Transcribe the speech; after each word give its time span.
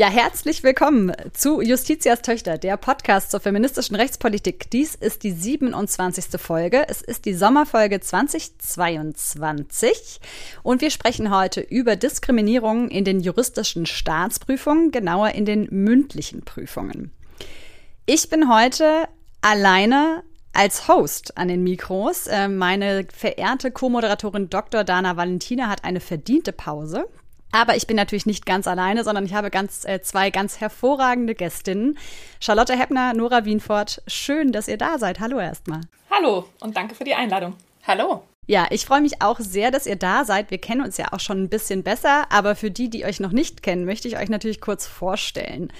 Ja, 0.00 0.08
herzlich 0.08 0.62
willkommen 0.62 1.12
zu 1.34 1.60
Justitias 1.60 2.22
Töchter, 2.22 2.56
der 2.56 2.78
Podcast 2.78 3.30
zur 3.30 3.40
feministischen 3.40 3.96
Rechtspolitik. 3.96 4.70
Dies 4.70 4.94
ist 4.94 5.24
die 5.24 5.30
27. 5.30 6.40
Folge. 6.40 6.88
Es 6.88 7.02
ist 7.02 7.26
die 7.26 7.34
Sommerfolge 7.34 8.00
2022 8.00 10.20
und 10.62 10.80
wir 10.80 10.88
sprechen 10.88 11.36
heute 11.36 11.60
über 11.60 11.96
Diskriminierung 11.96 12.88
in 12.88 13.04
den 13.04 13.20
juristischen 13.20 13.84
Staatsprüfungen, 13.84 14.90
genauer 14.90 15.32
in 15.32 15.44
den 15.44 15.68
mündlichen 15.70 16.46
Prüfungen. 16.46 17.12
Ich 18.06 18.30
bin 18.30 18.50
heute 18.50 19.06
alleine 19.42 20.22
als 20.54 20.88
Host 20.88 21.36
an 21.36 21.48
den 21.48 21.62
Mikros. 21.62 22.26
Äh, 22.26 22.48
meine 22.48 23.06
verehrte 23.14 23.70
Co-Moderatorin 23.70 24.48
Dr. 24.48 24.82
Dana 24.82 25.18
Valentina 25.18 25.68
hat 25.68 25.84
eine 25.84 26.00
verdiente 26.00 26.52
Pause. 26.52 27.06
Aber 27.52 27.76
ich 27.76 27.86
bin 27.86 27.96
natürlich 27.96 28.26
nicht 28.26 28.46
ganz 28.46 28.66
alleine, 28.66 29.04
sondern 29.04 29.24
ich 29.24 29.34
habe 29.34 29.50
ganz, 29.50 29.84
äh, 29.84 30.00
zwei 30.02 30.30
ganz 30.30 30.60
hervorragende 30.60 31.34
Gästinnen. 31.34 31.98
Charlotte 32.40 32.78
Heppner, 32.78 33.12
Nora 33.14 33.44
Wienfort, 33.44 34.02
schön, 34.06 34.52
dass 34.52 34.68
ihr 34.68 34.78
da 34.78 34.98
seid. 34.98 35.20
Hallo 35.20 35.38
erstmal. 35.38 35.80
Hallo 36.10 36.46
und 36.60 36.76
danke 36.76 36.94
für 36.94 37.04
die 37.04 37.14
Einladung. 37.14 37.54
Hallo. 37.86 38.22
Ja, 38.46 38.66
ich 38.70 38.84
freue 38.84 39.00
mich 39.00 39.22
auch 39.22 39.38
sehr, 39.38 39.70
dass 39.70 39.86
ihr 39.86 39.96
da 39.96 40.24
seid. 40.24 40.50
Wir 40.50 40.58
kennen 40.58 40.80
uns 40.80 40.96
ja 40.96 41.12
auch 41.12 41.20
schon 41.20 41.42
ein 41.42 41.48
bisschen 41.48 41.84
besser, 41.84 42.26
aber 42.30 42.56
für 42.56 42.70
die, 42.70 42.90
die 42.90 43.04
euch 43.04 43.20
noch 43.20 43.30
nicht 43.30 43.62
kennen, 43.62 43.84
möchte 43.84 44.08
ich 44.08 44.18
euch 44.18 44.28
natürlich 44.28 44.60
kurz 44.60 44.86
vorstellen. 44.86 45.72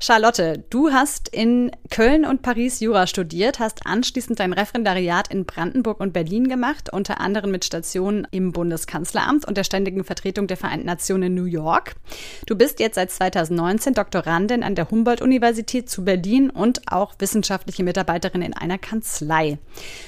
Charlotte, 0.00 0.64
du 0.70 0.90
hast 0.90 1.28
in 1.28 1.70
Köln 1.90 2.24
und 2.24 2.42
Paris 2.42 2.80
Jura 2.80 3.06
studiert, 3.06 3.58
hast 3.58 3.86
anschließend 3.86 4.40
dein 4.40 4.52
Referendariat 4.52 5.28
in 5.28 5.44
Brandenburg 5.44 6.00
und 6.00 6.12
Berlin 6.12 6.48
gemacht, 6.48 6.92
unter 6.92 7.20
anderem 7.20 7.50
mit 7.50 7.64
Stationen 7.64 8.26
im 8.30 8.52
Bundeskanzleramt 8.52 9.46
und 9.46 9.56
der 9.56 9.64
Ständigen 9.64 10.04
Vertretung 10.04 10.46
der 10.46 10.56
Vereinten 10.56 10.86
Nationen 10.86 11.24
in 11.24 11.34
New 11.34 11.44
York. 11.44 11.94
Du 12.46 12.56
bist 12.56 12.80
jetzt 12.80 12.96
seit 12.96 13.10
2019 13.10 13.94
Doktorandin 13.94 14.62
an 14.62 14.74
der 14.74 14.90
Humboldt-Universität 14.90 15.88
zu 15.88 16.04
Berlin 16.04 16.50
und 16.50 16.82
auch 16.90 17.14
wissenschaftliche 17.18 17.84
Mitarbeiterin 17.84 18.42
in 18.42 18.54
einer 18.54 18.78
Kanzlei. 18.78 19.58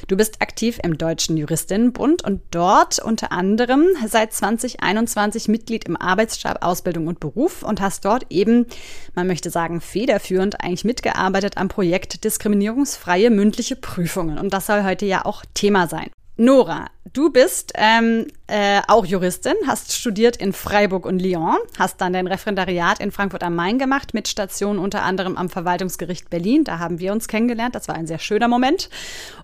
Du 0.08 0.16
bist 0.16 0.42
aktiv 0.42 0.78
im 0.82 0.98
Deutschen 0.98 1.36
Juristinnenbund 1.36 2.24
und 2.24 2.42
dort 2.50 2.98
unter 2.98 3.32
anderem 3.32 3.86
seit 4.06 4.32
2021 4.32 5.48
Mitglied 5.48 5.84
im 5.84 5.96
Arbeitsstab 5.96 6.64
Ausbildung 6.64 7.06
und 7.06 7.20
Beruf 7.20 7.62
und 7.62 7.80
hast 7.80 8.04
dort 8.04 8.26
eben, 8.30 8.66
man 9.14 9.26
möchte 9.26 9.50
sagen, 9.50 9.75
federführend 9.80 10.60
eigentlich 10.60 10.84
mitgearbeitet 10.84 11.56
am 11.56 11.68
Projekt 11.68 12.24
Diskriminierungsfreie 12.24 13.30
mündliche 13.30 13.76
Prüfungen. 13.76 14.38
Und 14.38 14.52
das 14.52 14.66
soll 14.66 14.84
heute 14.84 15.06
ja 15.06 15.24
auch 15.24 15.44
Thema 15.54 15.88
sein. 15.88 16.10
Nora, 16.38 16.90
du 17.14 17.30
bist 17.30 17.72
ähm, 17.76 18.26
äh, 18.46 18.82
auch 18.88 19.06
Juristin, 19.06 19.54
hast 19.66 19.94
studiert 19.94 20.36
in 20.36 20.52
Freiburg 20.52 21.06
und 21.06 21.18
Lyon, 21.18 21.56
hast 21.78 21.98
dann 22.02 22.12
dein 22.12 22.26
Referendariat 22.26 23.00
in 23.00 23.10
Frankfurt 23.10 23.42
am 23.42 23.54
Main 23.54 23.78
gemacht, 23.78 24.12
mit 24.12 24.28
Station 24.28 24.78
unter 24.78 25.02
anderem 25.02 25.38
am 25.38 25.48
Verwaltungsgericht 25.48 26.28
Berlin, 26.28 26.64
da 26.64 26.78
haben 26.78 26.98
wir 26.98 27.12
uns 27.12 27.26
kennengelernt, 27.26 27.74
das 27.74 27.88
war 27.88 27.94
ein 27.94 28.06
sehr 28.06 28.18
schöner 28.18 28.48
Moment, 28.48 28.90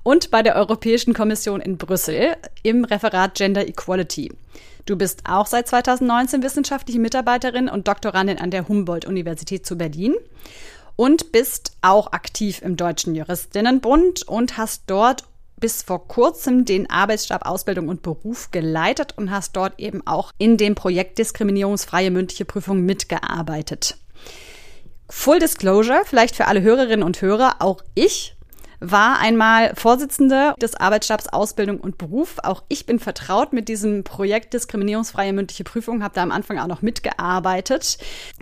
und 0.02 0.30
bei 0.30 0.42
der 0.42 0.54
Europäischen 0.54 1.14
Kommission 1.14 1.62
in 1.62 1.78
Brüssel 1.78 2.36
im 2.62 2.84
Referat 2.84 3.36
Gender 3.36 3.66
Equality. 3.66 4.30
Du 4.84 4.96
bist 4.96 5.22
auch 5.24 5.46
seit 5.46 5.68
2019 5.68 6.42
wissenschaftliche 6.42 6.98
Mitarbeiterin 6.98 7.68
und 7.68 7.86
Doktorandin 7.86 8.38
an 8.38 8.50
der 8.50 8.66
Humboldt-Universität 8.68 9.64
zu 9.64 9.76
Berlin 9.76 10.14
und 10.96 11.32
bist 11.32 11.76
auch 11.82 12.12
aktiv 12.12 12.60
im 12.62 12.76
Deutschen 12.76 13.14
Juristinnenbund 13.14 14.26
und 14.26 14.56
hast 14.56 14.84
dort 14.88 15.24
bis 15.56 15.82
vor 15.82 16.08
kurzem 16.08 16.64
den 16.64 16.90
Arbeitsstab 16.90 17.46
Ausbildung 17.46 17.88
und 17.88 18.02
Beruf 18.02 18.50
geleitet 18.50 19.14
und 19.16 19.30
hast 19.30 19.56
dort 19.56 19.78
eben 19.78 20.04
auch 20.06 20.32
in 20.36 20.56
dem 20.56 20.74
Projekt 20.74 21.18
Diskriminierungsfreie 21.18 22.10
mündliche 22.10 22.44
Prüfung 22.44 22.80
mitgearbeitet. 22.80 23.96
Full 25.08 25.38
Disclosure, 25.38 26.02
vielleicht 26.04 26.34
für 26.34 26.46
alle 26.48 26.62
Hörerinnen 26.62 27.04
und 27.04 27.22
Hörer, 27.22 27.56
auch 27.60 27.82
ich 27.94 28.34
war 28.82 29.20
einmal 29.20 29.74
Vorsitzende 29.76 30.54
des 30.60 30.74
Arbeitsstabs 30.74 31.28
Ausbildung 31.28 31.78
und 31.78 31.98
Beruf. 31.98 32.36
Auch 32.42 32.64
ich 32.68 32.84
bin 32.84 32.98
vertraut 32.98 33.52
mit 33.52 33.68
diesem 33.68 34.02
Projekt 34.04 34.52
Diskriminierungsfreie 34.54 35.32
mündliche 35.32 35.64
Prüfung, 35.64 36.02
habe 36.02 36.14
da 36.14 36.22
am 36.22 36.32
Anfang 36.32 36.58
auch 36.58 36.66
noch 36.66 36.82
mitgearbeitet. 36.82 37.98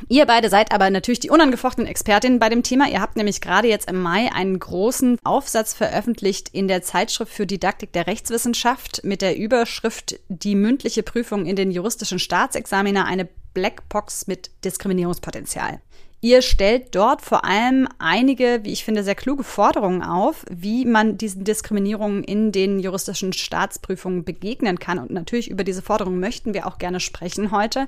Ihr 0.09 0.27
beide 0.27 0.49
seid 0.49 0.73
aber 0.73 0.89
natürlich 0.91 1.21
die 1.21 1.31
unangefochtenen 1.31 1.89
Expertinnen 1.89 2.39
bei 2.39 2.49
dem 2.49 2.63
Thema. 2.63 2.89
Ihr 2.89 3.01
habt 3.01 3.17
nämlich 3.17 3.41
gerade 3.41 3.69
jetzt 3.69 3.91
im 3.91 4.01
Mai 4.01 4.33
einen 4.33 4.59
großen 4.59 5.19
Aufsatz 5.25 5.75
veröffentlicht 5.75 6.49
in 6.49 6.69
der 6.69 6.83
Zeitschrift 6.83 7.33
für 7.33 7.47
Didaktik 7.47 7.93
der 7.93 8.07
Rechtswissenschaft 8.07 9.03
mit 9.05 9.23
der 9.23 9.37
Überschrift 9.37 10.19
Die 10.29 10.55
mündliche 10.55 11.03
Prüfung 11.03 11.45
in 11.45 11.57
den 11.57 11.71
juristischen 11.71 12.19
Staatsexaminer 12.19 13.05
eine 13.05 13.29
Blackbox 13.53 14.27
mit 14.27 14.51
Diskriminierungspotenzial. 14.65 15.81
Ihr 16.23 16.43
stellt 16.43 16.95
dort 16.95 17.23
vor 17.23 17.47
allem 17.47 17.89
einige, 17.99 18.61
wie 18.63 18.73
ich 18.73 18.85
finde, 18.85 19.03
sehr 19.03 19.15
kluge 19.15 19.43
Forderungen 19.43 20.03
auf, 20.03 20.45
wie 20.51 20.85
man 20.85 21.17
diesen 21.17 21.45
Diskriminierungen 21.45 22.23
in 22.25 22.53
den 22.53 22.79
juristischen 22.79 23.33
Staatsprüfungen 23.33 24.25
begegnen 24.25 24.79
kann. 24.79 24.99
Und 24.99 25.11
natürlich 25.11 25.51
über 25.51 25.65
diese 25.65 25.81
Forderungen 25.81 26.21
möchten 26.21 26.53
wir 26.53 26.67
auch 26.67 26.77
gerne 26.77 27.01
sprechen 27.01 27.53
heute. 27.53 27.87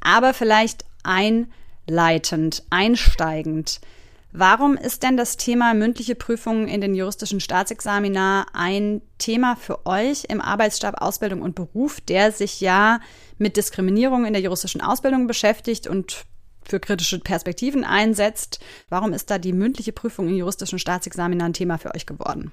Aber 0.00 0.34
vielleicht 0.34 0.84
einleitend, 1.02 2.62
einsteigend. 2.70 3.80
Warum 4.30 4.76
ist 4.76 5.02
denn 5.02 5.16
das 5.16 5.36
Thema 5.36 5.74
mündliche 5.74 6.14
Prüfungen 6.14 6.68
in 6.68 6.80
den 6.80 6.94
juristischen 6.94 7.40
Staatsexamina 7.40 8.46
ein 8.52 9.00
Thema 9.16 9.56
für 9.56 9.84
euch 9.84 10.24
im 10.28 10.40
Arbeitsstab 10.40 11.00
Ausbildung 11.02 11.42
und 11.42 11.56
Beruf, 11.56 12.00
der 12.02 12.30
sich 12.30 12.60
ja 12.60 13.00
mit 13.38 13.56
Diskriminierung 13.56 14.26
in 14.26 14.34
der 14.34 14.42
juristischen 14.42 14.80
Ausbildung 14.80 15.26
beschäftigt 15.26 15.88
und 15.88 16.24
für 16.68 16.80
kritische 16.80 17.18
Perspektiven 17.18 17.84
einsetzt. 17.84 18.60
Warum 18.88 19.12
ist 19.12 19.30
da 19.30 19.38
die 19.38 19.52
mündliche 19.52 19.92
Prüfung 19.92 20.28
in 20.28 20.36
juristischen 20.36 20.78
Staatsexamen 20.78 21.40
ein 21.40 21.52
Thema 21.52 21.78
für 21.78 21.94
euch 21.94 22.06
geworden? 22.06 22.52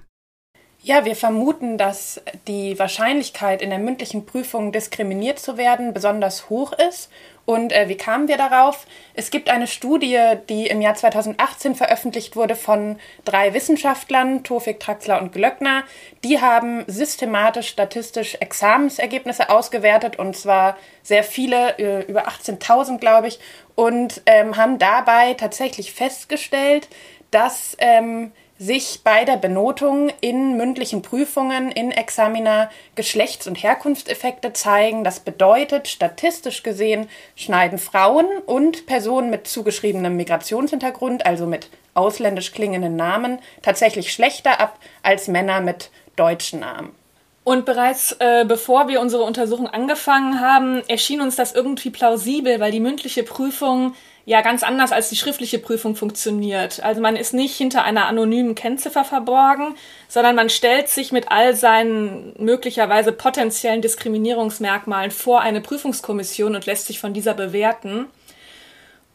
Ja, 0.87 1.03
wir 1.03 1.15
vermuten, 1.15 1.79
dass 1.79 2.21
die 2.47 2.77
Wahrscheinlichkeit, 2.77 3.63
in 3.63 3.71
der 3.71 3.79
mündlichen 3.79 4.27
Prüfung 4.27 4.71
diskriminiert 4.71 5.39
zu 5.39 5.57
werden, 5.57 5.95
besonders 5.95 6.47
hoch 6.47 6.73
ist. 6.73 7.09
Und 7.43 7.73
äh, 7.73 7.89
wie 7.89 7.97
kamen 7.97 8.27
wir 8.27 8.37
darauf? 8.37 8.85
Es 9.15 9.31
gibt 9.31 9.49
eine 9.49 9.65
Studie, 9.65 10.19
die 10.47 10.67
im 10.67 10.81
Jahr 10.81 10.93
2018 10.93 11.73
veröffentlicht 11.73 12.35
wurde 12.35 12.55
von 12.55 12.99
drei 13.23 13.55
Wissenschaftlern, 13.55 14.43
Tofik, 14.43 14.79
Traxler 14.79 15.19
und 15.19 15.31
Glöckner. 15.33 15.85
Die 16.23 16.39
haben 16.39 16.83
systematisch 16.85 17.69
statistisch 17.69 18.35
Examensergebnisse 18.35 19.49
ausgewertet 19.49 20.19
und 20.19 20.37
zwar 20.37 20.77
sehr 21.01 21.23
viele, 21.23 21.79
äh, 21.79 22.03
über 22.03 22.27
18.000 22.27 22.99
glaube 22.99 23.29
ich, 23.29 23.39
und 23.73 24.21
ähm, 24.27 24.55
haben 24.55 24.77
dabei 24.77 25.33
tatsächlich 25.33 25.93
festgestellt, 25.93 26.87
dass 27.31 27.75
ähm, 27.79 28.33
sich 28.57 29.01
bei 29.03 29.25
der 29.25 29.35
Benotung 29.35 30.11
in 30.21 30.55
mündlichen 30.55 31.01
Prüfungen, 31.01 31.71
in 31.71 31.91
Examina 31.91 32.69
Geschlechts- 32.95 33.47
und 33.47 33.61
Herkunftseffekte 33.61 34.53
zeigen. 34.53 35.03
Das 35.03 35.19
bedeutet, 35.19 35.87
statistisch 35.87 36.63
gesehen 36.63 37.09
schneiden 37.35 37.79
Frauen 37.79 38.25
und 38.45 38.85
Personen 38.85 39.29
mit 39.29 39.47
zugeschriebenem 39.47 40.15
Migrationshintergrund, 40.15 41.25
also 41.25 41.45
mit 41.45 41.69
ausländisch 41.95 42.53
klingenden 42.53 42.95
Namen, 42.95 43.39
tatsächlich 43.61 44.13
schlechter 44.13 44.59
ab 44.59 44.79
als 45.03 45.27
Männer 45.27 45.59
mit 45.59 45.89
deutschen 46.15 46.61
Namen. 46.61 46.95
Und 47.43 47.65
bereits 47.65 48.13
äh, 48.13 48.43
bevor 48.47 48.87
wir 48.87 49.01
unsere 49.01 49.23
Untersuchung 49.23 49.67
angefangen 49.67 50.39
haben, 50.39 50.81
erschien 50.87 51.21
uns 51.21 51.35
das 51.35 51.53
irgendwie 51.53 51.91
plausibel, 51.91 52.59
weil 52.59 52.71
die 52.71 52.79
mündliche 52.79 53.21
Prüfung 53.21 53.93
ja 54.25 54.41
ganz 54.41 54.63
anders 54.63 54.91
als 54.91 55.09
die 55.09 55.15
schriftliche 55.15 55.59
Prüfung 55.59 55.95
funktioniert. 55.95 56.83
Also 56.83 56.99
man 56.99 57.15
ist 57.15 57.33
nicht 57.33 57.55
hinter 57.55 57.83
einer 57.83 58.07
anonymen 58.07 58.55
Kennziffer 58.55 59.03
verborgen, 59.03 59.75
sondern 60.07 60.35
man 60.35 60.49
stellt 60.49 60.89
sich 60.89 61.11
mit 61.11 61.31
all 61.31 61.55
seinen 61.55 62.33
möglicherweise 62.39 63.11
potenziellen 63.11 63.81
Diskriminierungsmerkmalen 63.81 65.11
vor 65.11 65.41
eine 65.41 65.61
Prüfungskommission 65.61 66.55
und 66.55 66.65
lässt 66.65 66.87
sich 66.87 66.99
von 66.99 67.13
dieser 67.13 67.35
bewerten. 67.35 68.07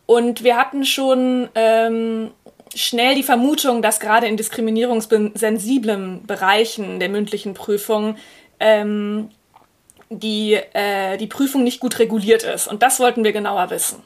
Und 0.06 0.44
wir 0.44 0.56
hatten 0.56 0.84
schon 0.84 1.48
ähm, 1.56 2.30
schnell 2.74 3.16
die 3.16 3.24
Vermutung, 3.24 3.82
dass 3.82 3.98
gerade 3.98 4.28
in 4.28 4.36
diskriminierungssensiblen 4.36 6.24
Bereichen 6.26 7.00
der 7.00 7.08
mündlichen 7.08 7.54
Prüfung 7.54 8.16
ähm, 8.60 9.30
die, 10.08 10.54
äh, 10.54 11.16
die 11.16 11.26
Prüfung 11.26 11.64
nicht 11.64 11.80
gut 11.80 11.98
reguliert 11.98 12.44
ist. 12.44 12.68
Und 12.68 12.82
das 12.82 13.00
wollten 13.00 13.24
wir 13.24 13.32
genauer 13.32 13.70
wissen. 13.70 14.02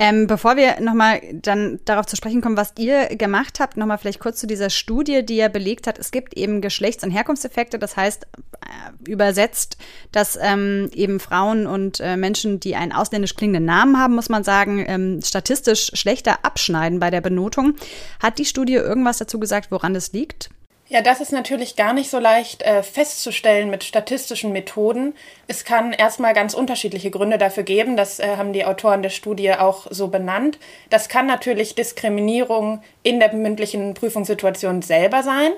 Ähm, 0.00 0.28
bevor 0.28 0.56
wir 0.56 0.80
nochmal 0.80 1.20
dann 1.32 1.80
darauf 1.84 2.06
zu 2.06 2.14
sprechen 2.14 2.40
kommen, 2.40 2.56
was 2.56 2.72
ihr 2.78 3.16
gemacht 3.16 3.58
habt, 3.58 3.76
nochmal 3.76 3.98
vielleicht 3.98 4.20
kurz 4.20 4.38
zu 4.38 4.46
dieser 4.46 4.70
Studie, 4.70 5.26
die 5.26 5.36
ja 5.36 5.48
belegt 5.48 5.88
hat, 5.88 5.98
es 5.98 6.12
gibt 6.12 6.34
eben 6.34 6.60
Geschlechts- 6.60 7.02
und 7.02 7.10
Herkunftseffekte. 7.10 7.80
Das 7.80 7.96
heißt, 7.96 8.24
äh, 8.24 9.10
übersetzt, 9.10 9.76
dass 10.12 10.38
ähm, 10.40 10.88
eben 10.94 11.18
Frauen 11.18 11.66
und 11.66 11.98
äh, 11.98 12.16
Menschen, 12.16 12.60
die 12.60 12.76
einen 12.76 12.92
ausländisch 12.92 13.34
klingenden 13.34 13.64
Namen 13.64 13.98
haben, 13.98 14.14
muss 14.14 14.28
man 14.28 14.44
sagen, 14.44 14.84
ähm, 14.86 15.20
statistisch 15.20 15.90
schlechter 15.94 16.44
abschneiden 16.44 17.00
bei 17.00 17.10
der 17.10 17.20
Benotung. 17.20 17.74
Hat 18.22 18.38
die 18.38 18.44
Studie 18.44 18.74
irgendwas 18.74 19.18
dazu 19.18 19.40
gesagt, 19.40 19.72
woran 19.72 19.94
das 19.94 20.12
liegt? 20.12 20.50
Ja, 20.90 21.02
das 21.02 21.20
ist 21.20 21.32
natürlich 21.32 21.76
gar 21.76 21.92
nicht 21.92 22.08
so 22.08 22.18
leicht 22.18 22.62
äh, 22.62 22.82
festzustellen 22.82 23.68
mit 23.68 23.84
statistischen 23.84 24.52
Methoden. 24.52 25.14
Es 25.46 25.66
kann 25.66 25.92
erstmal 25.92 26.32
ganz 26.32 26.54
unterschiedliche 26.54 27.10
Gründe 27.10 27.36
dafür 27.36 27.62
geben. 27.62 27.94
Das 27.94 28.18
äh, 28.20 28.36
haben 28.36 28.54
die 28.54 28.64
Autoren 28.64 29.02
der 29.02 29.10
Studie 29.10 29.52
auch 29.52 29.86
so 29.90 30.08
benannt. 30.08 30.58
Das 30.88 31.10
kann 31.10 31.26
natürlich 31.26 31.74
Diskriminierung 31.74 32.80
in 33.02 33.20
der 33.20 33.34
mündlichen 33.34 33.92
Prüfungssituation 33.92 34.80
selber 34.80 35.22
sein. 35.22 35.52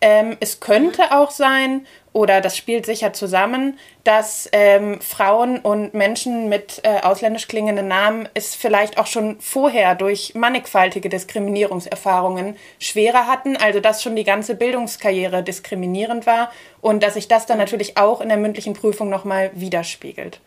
Ähm, 0.00 0.36
es 0.40 0.60
könnte 0.60 1.12
auch 1.12 1.30
sein, 1.30 1.86
oder 2.12 2.40
das 2.40 2.56
spielt 2.56 2.86
sicher 2.86 3.12
zusammen, 3.12 3.78
dass 4.04 4.48
ähm, 4.52 5.00
Frauen 5.00 5.58
und 5.58 5.94
Menschen 5.94 6.48
mit 6.48 6.80
äh, 6.84 7.00
ausländisch 7.00 7.48
klingenden 7.48 7.88
Namen 7.88 8.28
es 8.34 8.54
vielleicht 8.54 8.98
auch 8.98 9.06
schon 9.06 9.40
vorher 9.40 9.96
durch 9.96 10.34
mannigfaltige 10.34 11.08
Diskriminierungserfahrungen 11.08 12.56
schwerer 12.78 13.26
hatten, 13.26 13.56
also 13.56 13.80
dass 13.80 14.02
schon 14.02 14.14
die 14.14 14.24
ganze 14.24 14.54
Bildungskarriere 14.54 15.42
diskriminierend 15.42 16.26
war 16.26 16.52
und 16.80 17.02
dass 17.02 17.14
sich 17.14 17.26
das 17.26 17.46
dann 17.46 17.58
natürlich 17.58 17.96
auch 17.96 18.20
in 18.20 18.28
der 18.28 18.38
mündlichen 18.38 18.74
Prüfung 18.74 19.08
nochmal 19.08 19.50
widerspiegelt. 19.54 20.40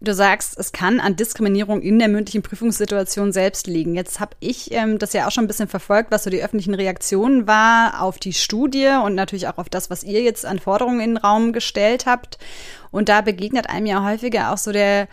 Du 0.00 0.14
sagst, 0.14 0.56
es 0.56 0.70
kann 0.70 1.00
an 1.00 1.16
Diskriminierung 1.16 1.82
in 1.82 1.98
der 1.98 2.06
mündlichen 2.06 2.42
Prüfungssituation 2.42 3.32
selbst 3.32 3.66
liegen. 3.66 3.96
Jetzt 3.96 4.20
habe 4.20 4.36
ich 4.38 4.70
ähm, 4.72 4.98
das 4.98 5.12
ja 5.12 5.26
auch 5.26 5.32
schon 5.32 5.44
ein 5.44 5.48
bisschen 5.48 5.68
verfolgt, 5.68 6.12
was 6.12 6.22
so 6.22 6.30
die 6.30 6.42
öffentlichen 6.42 6.74
Reaktionen 6.74 7.48
war 7.48 8.00
auf 8.00 8.18
die 8.18 8.32
Studie 8.32 8.90
und 9.04 9.16
natürlich 9.16 9.48
auch 9.48 9.58
auf 9.58 9.68
das, 9.68 9.90
was 9.90 10.04
ihr 10.04 10.22
jetzt 10.22 10.46
an 10.46 10.60
Forderungen 10.60 11.00
in 11.00 11.10
den 11.14 11.16
Raum 11.16 11.52
gestellt 11.52 12.06
habt. 12.06 12.38
Und 12.92 13.08
da 13.08 13.22
begegnet 13.22 13.68
einem 13.68 13.86
ja 13.86 14.04
häufiger 14.04 14.52
auch 14.52 14.58
so 14.58 14.70
der 14.70 15.08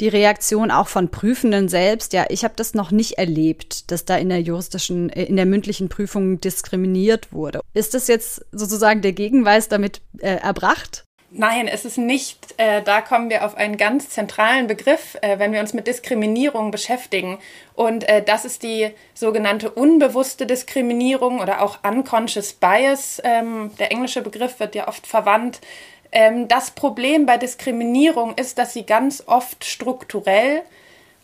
die 0.00 0.08
Reaktion 0.08 0.70
auch 0.70 0.88
von 0.88 1.10
Prüfenden 1.10 1.68
selbst. 1.68 2.12
Ja, 2.12 2.24
ich 2.30 2.42
habe 2.42 2.54
das 2.56 2.74
noch 2.74 2.90
nicht 2.90 3.18
erlebt, 3.18 3.90
dass 3.90 4.06
da 4.06 4.16
in 4.16 4.30
der 4.30 4.40
juristischen, 4.40 5.10
äh, 5.10 5.24
in 5.24 5.36
der 5.36 5.46
mündlichen 5.46 5.88
Prüfung 5.88 6.40
diskriminiert 6.40 7.32
wurde. 7.32 7.60
Ist 7.74 7.94
das 7.94 8.08
jetzt 8.08 8.44
sozusagen 8.50 9.02
der 9.02 9.12
Gegenweis 9.12 9.68
damit 9.68 10.00
äh, 10.18 10.36
erbracht? 10.36 11.04
Nein, 11.32 11.68
es 11.68 11.84
ist 11.84 11.96
nicht. 11.96 12.54
Äh, 12.56 12.82
da 12.82 13.00
kommen 13.00 13.30
wir 13.30 13.44
auf 13.44 13.56
einen 13.56 13.76
ganz 13.76 14.08
zentralen 14.08 14.66
Begriff, 14.66 15.16
äh, 15.22 15.38
wenn 15.38 15.52
wir 15.52 15.60
uns 15.60 15.72
mit 15.72 15.86
Diskriminierung 15.86 16.72
beschäftigen. 16.72 17.38
Und 17.74 18.08
äh, 18.08 18.20
das 18.20 18.44
ist 18.44 18.64
die 18.64 18.90
sogenannte 19.14 19.70
unbewusste 19.70 20.44
Diskriminierung 20.44 21.38
oder 21.38 21.62
auch 21.62 21.78
unconscious 21.84 22.52
bias. 22.52 23.22
Ähm, 23.22 23.70
der 23.78 23.92
englische 23.92 24.22
Begriff 24.22 24.58
wird 24.58 24.74
ja 24.74 24.88
oft 24.88 25.06
verwandt. 25.06 25.60
Ähm, 26.10 26.48
das 26.48 26.72
Problem 26.72 27.26
bei 27.26 27.36
Diskriminierung 27.36 28.34
ist, 28.34 28.58
dass 28.58 28.72
sie 28.72 28.84
ganz 28.84 29.22
oft 29.26 29.64
strukturell 29.64 30.62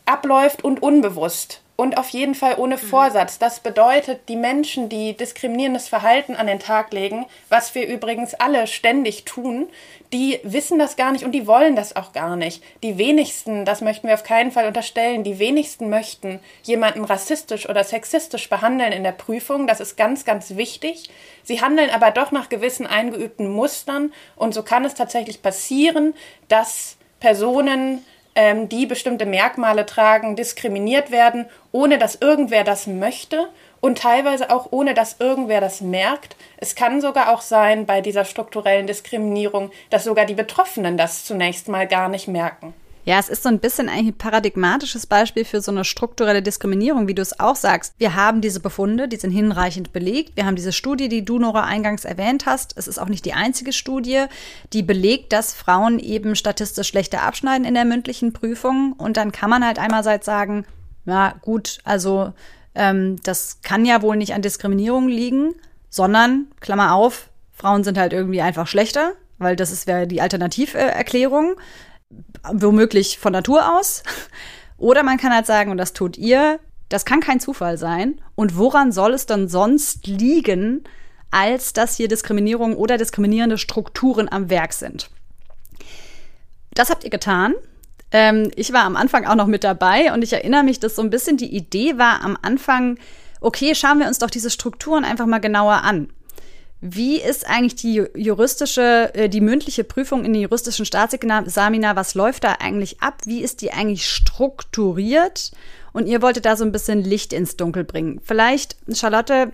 abläuft 0.05 0.63
und 0.63 0.81
unbewusst 0.81 1.61
und 1.77 1.97
auf 1.97 2.09
jeden 2.09 2.35
Fall 2.35 2.55
ohne 2.57 2.75
mhm. 2.75 2.79
Vorsatz. 2.79 3.39
Das 3.39 3.61
bedeutet, 3.61 4.27
die 4.27 4.35
Menschen, 4.35 4.89
die 4.89 5.15
diskriminierendes 5.15 5.87
Verhalten 5.87 6.35
an 6.35 6.47
den 6.47 6.59
Tag 6.59 6.91
legen, 6.91 7.25
was 7.49 7.75
wir 7.75 7.87
übrigens 7.87 8.33
alle 8.33 8.67
ständig 8.67 9.23
tun, 9.23 9.69
die 10.11 10.39
wissen 10.43 10.79
das 10.79 10.95
gar 10.95 11.11
nicht 11.11 11.23
und 11.23 11.33
die 11.33 11.45
wollen 11.45 11.75
das 11.75 11.95
auch 11.95 12.13
gar 12.13 12.35
nicht. 12.35 12.63
Die 12.81 12.97
wenigsten, 12.97 13.63
das 13.63 13.81
möchten 13.81 14.07
wir 14.07 14.15
auf 14.15 14.23
keinen 14.23 14.51
Fall 14.51 14.65
unterstellen, 14.65 15.23
die 15.23 15.37
wenigsten 15.37 15.89
möchten 15.89 16.39
jemanden 16.63 17.05
rassistisch 17.05 17.69
oder 17.69 17.83
sexistisch 17.83 18.49
behandeln 18.49 18.91
in 18.91 19.03
der 19.03 19.11
Prüfung. 19.11 19.67
Das 19.67 19.79
ist 19.79 19.97
ganz, 19.97 20.25
ganz 20.25 20.55
wichtig. 20.55 21.11
Sie 21.43 21.61
handeln 21.61 21.91
aber 21.91 22.09
doch 22.09 22.31
nach 22.31 22.49
gewissen 22.49 22.87
eingeübten 22.87 23.49
Mustern 23.49 24.11
und 24.35 24.53
so 24.53 24.63
kann 24.63 24.83
es 24.83 24.95
tatsächlich 24.95 25.43
passieren, 25.43 26.15
dass 26.47 26.97
Personen 27.19 28.03
ähm, 28.37 28.69
die 28.69 28.85
bestimmte 28.85 29.25
Merkmale 29.25 29.85
tragen, 29.85 30.35
diskriminiert 30.35 31.09
werden, 31.11 31.47
ohne 31.71 31.97
dass 31.97 32.15
irgendwer 32.15 32.63
das 32.63 32.85
möchte 32.85 33.49
und 33.81 33.97
teilweise 33.97 34.51
auch 34.51 34.67
ohne 34.71 34.93
dass 34.93 35.19
irgendwer 35.19 35.59
das 35.59 35.81
merkt. 35.81 36.35
Es 36.57 36.75
kann 36.75 37.01
sogar 37.01 37.33
auch 37.33 37.41
sein 37.41 37.87
bei 37.87 37.99
dieser 37.99 38.25
strukturellen 38.25 38.85
Diskriminierung, 38.85 39.71
dass 39.89 40.03
sogar 40.03 40.25
die 40.25 40.35
Betroffenen 40.35 40.97
das 40.97 41.25
zunächst 41.25 41.67
mal 41.67 41.87
gar 41.87 42.09
nicht 42.09 42.27
merken. 42.27 42.73
Ja, 43.07 43.19
es 43.19 43.29
ist 43.29 43.43
so 43.43 43.47
ein 43.47 43.59
bisschen 43.59 43.87
eigentlich 43.87 44.15
ein 44.15 44.17
paradigmatisches 44.17 45.05
Beispiel 45.05 45.45
für 45.45 45.61
so 45.61 45.71
eine 45.71 45.85
strukturelle 45.85 46.41
Diskriminierung, 46.41 47.07
wie 47.07 47.13
du 47.13 47.21
es 47.21 47.39
auch 47.39 47.55
sagst. 47.55 47.93
Wir 47.97 48.15
haben 48.15 48.41
diese 48.41 48.59
Befunde, 48.59 49.07
die 49.07 49.15
sind 49.15 49.31
hinreichend 49.31 49.93
belegt. 49.93 50.35
Wir 50.35 50.45
haben 50.45 50.57
diese 50.57 50.73
Studie, 50.73 51.07
die 51.07 51.23
du, 51.23 51.39
Nora, 51.39 51.63
eingangs 51.63 52.03
erwähnt 52.03 52.45
hast. 52.45 52.73
Es 52.75 52.85
ist 52.85 52.97
auch 52.97 53.07
nicht 53.07 53.23
die 53.23 53.31
einzige 53.31 53.71
Studie, 53.71 54.25
die 54.73 54.83
belegt, 54.83 55.31
dass 55.31 55.53
Frauen 55.53 55.99
eben 55.99 56.35
statistisch 56.35 56.89
schlechter 56.89 57.23
abschneiden 57.23 57.65
in 57.65 57.75
der 57.75 57.85
mündlichen 57.85 58.33
Prüfung. 58.33 58.91
Und 58.97 59.15
dann 59.15 59.31
kann 59.31 59.49
man 59.49 59.65
halt 59.65 59.79
einerseits 59.79 60.25
sagen, 60.25 60.65
ja 61.05 61.35
gut, 61.41 61.77
also 61.85 62.33
ähm, 62.75 63.15
das 63.23 63.61
kann 63.61 63.85
ja 63.85 64.01
wohl 64.01 64.17
nicht 64.17 64.33
an 64.33 64.41
Diskriminierung 64.41 65.07
liegen, 65.07 65.53
sondern, 65.89 66.47
Klammer 66.59 66.93
auf, 66.93 67.29
Frauen 67.53 67.85
sind 67.85 67.97
halt 67.97 68.11
irgendwie 68.11 68.41
einfach 68.41 68.67
schlechter, 68.67 69.13
weil 69.37 69.55
das 69.55 69.71
ist 69.71 69.87
wäre 69.87 70.07
die 70.07 70.19
Alternativerklärung 70.19 71.55
womöglich 72.53 73.19
von 73.19 73.33
Natur 73.33 73.77
aus. 73.77 74.03
Oder 74.77 75.03
man 75.03 75.17
kann 75.17 75.33
halt 75.33 75.45
sagen, 75.45 75.71
und 75.71 75.77
das 75.77 75.93
tut 75.93 76.17
ihr, 76.17 76.59
das 76.89 77.05
kann 77.05 77.19
kein 77.19 77.39
Zufall 77.39 77.77
sein. 77.77 78.21
Und 78.35 78.57
woran 78.57 78.91
soll 78.91 79.13
es 79.13 79.25
dann 79.25 79.47
sonst 79.47 80.07
liegen, 80.07 80.83
als 81.31 81.73
dass 81.73 81.97
hier 81.97 82.07
Diskriminierung 82.07 82.75
oder 82.75 82.97
diskriminierende 82.97 83.57
Strukturen 83.57 84.31
am 84.31 84.49
Werk 84.49 84.73
sind? 84.73 85.09
Das 86.73 86.89
habt 86.89 87.03
ihr 87.03 87.09
getan. 87.09 87.55
Ähm, 88.11 88.51
ich 88.55 88.71
war 88.71 88.83
am 88.83 88.95
Anfang 88.95 89.25
auch 89.25 89.35
noch 89.35 89.47
mit 89.47 89.63
dabei 89.63 90.13
und 90.13 90.23
ich 90.23 90.31
erinnere 90.31 90.63
mich, 90.63 90.79
dass 90.79 90.95
so 90.95 91.01
ein 91.01 91.09
bisschen 91.09 91.37
die 91.37 91.53
Idee 91.53 91.97
war 91.97 92.21
am 92.23 92.37
Anfang, 92.41 92.97
okay, 93.41 93.75
schauen 93.75 93.99
wir 93.99 94.07
uns 94.07 94.19
doch 94.19 94.29
diese 94.29 94.49
Strukturen 94.49 95.03
einfach 95.03 95.25
mal 95.25 95.39
genauer 95.39 95.83
an. 95.83 96.09
Wie 96.79 97.19
ist 97.19 97.47
eigentlich 97.47 97.75
die 97.75 98.05
juristische, 98.15 99.11
äh, 99.15 99.29
die 99.29 99.41
mündliche 99.41 99.83
Prüfung 99.83 100.23
in 100.23 100.33
den 100.33 100.43
juristischen 100.43 100.85
Staatsexamina? 100.85 101.95
Was 101.95 102.13
läuft 102.13 102.43
da 102.43 102.57
eigentlich 102.59 103.01
ab? 103.01 103.21
Wie 103.25 103.41
ist 103.41 103.61
die 103.61 103.71
eigentlich 103.71 104.05
strukturiert? 104.05 105.51
Und 105.93 106.05
ihr 106.05 106.21
wolltet 106.21 106.45
da 106.45 106.55
so 106.55 106.63
ein 106.63 106.71
bisschen 106.71 107.03
Licht 107.03 107.33
ins 107.33 107.57
Dunkel 107.57 107.83
bringen. 107.83 108.21
Vielleicht, 108.23 108.75
Charlotte, 108.93 109.51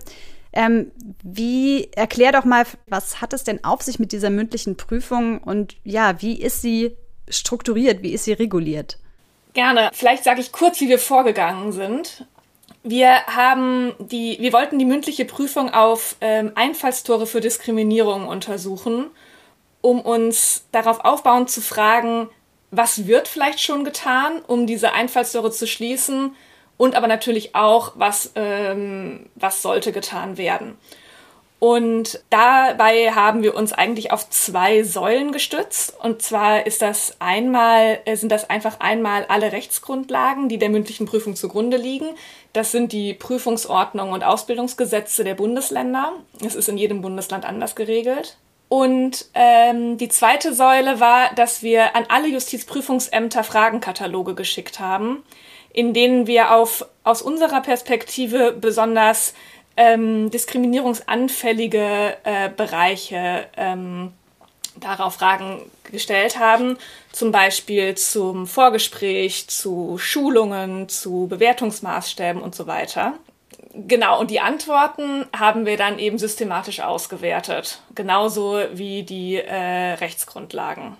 ähm, 0.52 0.92
wie 1.22 1.90
erklär 1.92 2.32
doch 2.32 2.44
mal, 2.44 2.64
was 2.86 3.20
hat 3.22 3.32
es 3.32 3.44
denn 3.44 3.64
auf 3.64 3.82
sich 3.82 3.98
mit 3.98 4.12
dieser 4.12 4.30
mündlichen 4.30 4.76
Prüfung 4.76 5.38
und 5.38 5.76
ja, 5.82 6.20
wie 6.20 6.40
ist 6.40 6.60
sie 6.60 6.96
strukturiert? 7.28 8.02
Wie 8.02 8.12
ist 8.12 8.24
sie 8.24 8.34
reguliert? 8.34 8.98
Gerne. 9.54 9.90
Vielleicht 9.92 10.24
sage 10.24 10.40
ich 10.40 10.52
kurz, 10.52 10.80
wie 10.80 10.88
wir 10.88 10.98
vorgegangen 10.98 11.72
sind. 11.72 12.26
Wir 12.86 13.24
haben 13.26 13.94
die, 13.98 14.36
wir 14.40 14.52
wollten 14.52 14.78
die 14.78 14.84
mündliche 14.84 15.24
Prüfung 15.24 15.72
auf 15.72 16.16
ähm, 16.20 16.52
Einfallstore 16.54 17.26
für 17.26 17.40
Diskriminierung 17.40 18.28
untersuchen, 18.28 19.06
um 19.80 20.02
uns 20.02 20.66
darauf 20.70 21.00
aufbauend 21.02 21.48
zu 21.48 21.62
fragen, 21.62 22.28
was 22.70 23.06
wird 23.06 23.26
vielleicht 23.26 23.60
schon 23.60 23.84
getan, 23.84 24.42
um 24.46 24.66
diese 24.66 24.92
Einfallstore 24.92 25.50
zu 25.50 25.66
schließen 25.66 26.36
und 26.76 26.94
aber 26.94 27.06
natürlich 27.06 27.54
auch, 27.54 27.92
was, 27.94 28.32
ähm, 28.34 29.30
was 29.34 29.62
sollte 29.62 29.90
getan 29.90 30.36
werden. 30.36 30.76
Und 31.60 32.22
dabei 32.28 33.12
haben 33.12 33.42
wir 33.42 33.54
uns 33.54 33.72
eigentlich 33.72 34.12
auf 34.12 34.28
zwei 34.28 34.82
Säulen 34.82 35.32
gestützt. 35.32 35.94
Und 35.98 36.20
zwar 36.20 36.66
ist 36.66 36.82
das 36.82 37.16
einmal, 37.20 38.00
äh, 38.04 38.16
sind 38.16 38.30
das 38.30 38.50
einfach 38.50 38.80
einmal 38.80 39.24
alle 39.28 39.52
Rechtsgrundlagen, 39.52 40.48
die 40.48 40.58
der 40.58 40.68
mündlichen 40.68 41.06
Prüfung 41.06 41.36
zugrunde 41.36 41.78
liegen. 41.78 42.08
Das 42.52 42.70
sind 42.70 42.92
die 42.92 43.14
Prüfungsordnungen 43.14 44.12
und 44.12 44.24
Ausbildungsgesetze 44.24 45.24
der 45.24 45.34
Bundesländer. 45.34 46.12
Es 46.44 46.54
ist 46.54 46.68
in 46.68 46.76
jedem 46.76 47.00
Bundesland 47.00 47.46
anders 47.46 47.74
geregelt. 47.74 48.36
Und 48.68 49.26
ähm, 49.34 49.98
die 49.98 50.08
zweite 50.08 50.52
Säule 50.52 50.98
war, 51.00 51.32
dass 51.34 51.62
wir 51.62 51.94
an 51.94 52.06
alle 52.08 52.28
Justizprüfungsämter 52.28 53.44
Fragenkataloge 53.44 54.34
geschickt 54.34 54.80
haben, 54.80 55.22
in 55.72 55.92
denen 55.92 56.26
wir 56.26 56.52
auf, 56.52 56.86
aus 57.04 57.22
unserer 57.22 57.60
Perspektive 57.60 58.52
besonders 58.52 59.34
ähm, 59.76 60.30
diskriminierungsanfällige 60.30 62.16
äh, 62.24 62.48
Bereiche 62.56 63.46
ähm, 63.56 64.12
darauf 64.76 65.14
Fragen 65.14 65.62
gestellt 65.90 66.38
haben, 66.38 66.78
zum 67.12 67.32
Beispiel 67.32 67.94
zum 67.94 68.46
Vorgespräch, 68.46 69.48
zu 69.48 69.98
Schulungen, 69.98 70.88
zu 70.88 71.26
Bewertungsmaßstäben 71.28 72.42
und 72.42 72.54
so 72.54 72.66
weiter. 72.66 73.14
Genau, 73.74 74.20
und 74.20 74.30
die 74.30 74.40
Antworten 74.40 75.26
haben 75.36 75.66
wir 75.66 75.76
dann 75.76 75.98
eben 75.98 76.18
systematisch 76.18 76.80
ausgewertet, 76.80 77.80
genauso 77.94 78.60
wie 78.72 79.02
die 79.02 79.36
äh, 79.36 79.94
Rechtsgrundlagen. 79.94 80.96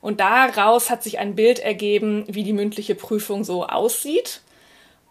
Und 0.00 0.18
daraus 0.18 0.90
hat 0.90 1.02
sich 1.02 1.18
ein 1.18 1.36
Bild 1.36 1.58
ergeben, 1.58 2.24
wie 2.26 2.42
die 2.42 2.52
mündliche 2.52 2.94
Prüfung 2.94 3.44
so 3.44 3.66
aussieht. 3.66 4.40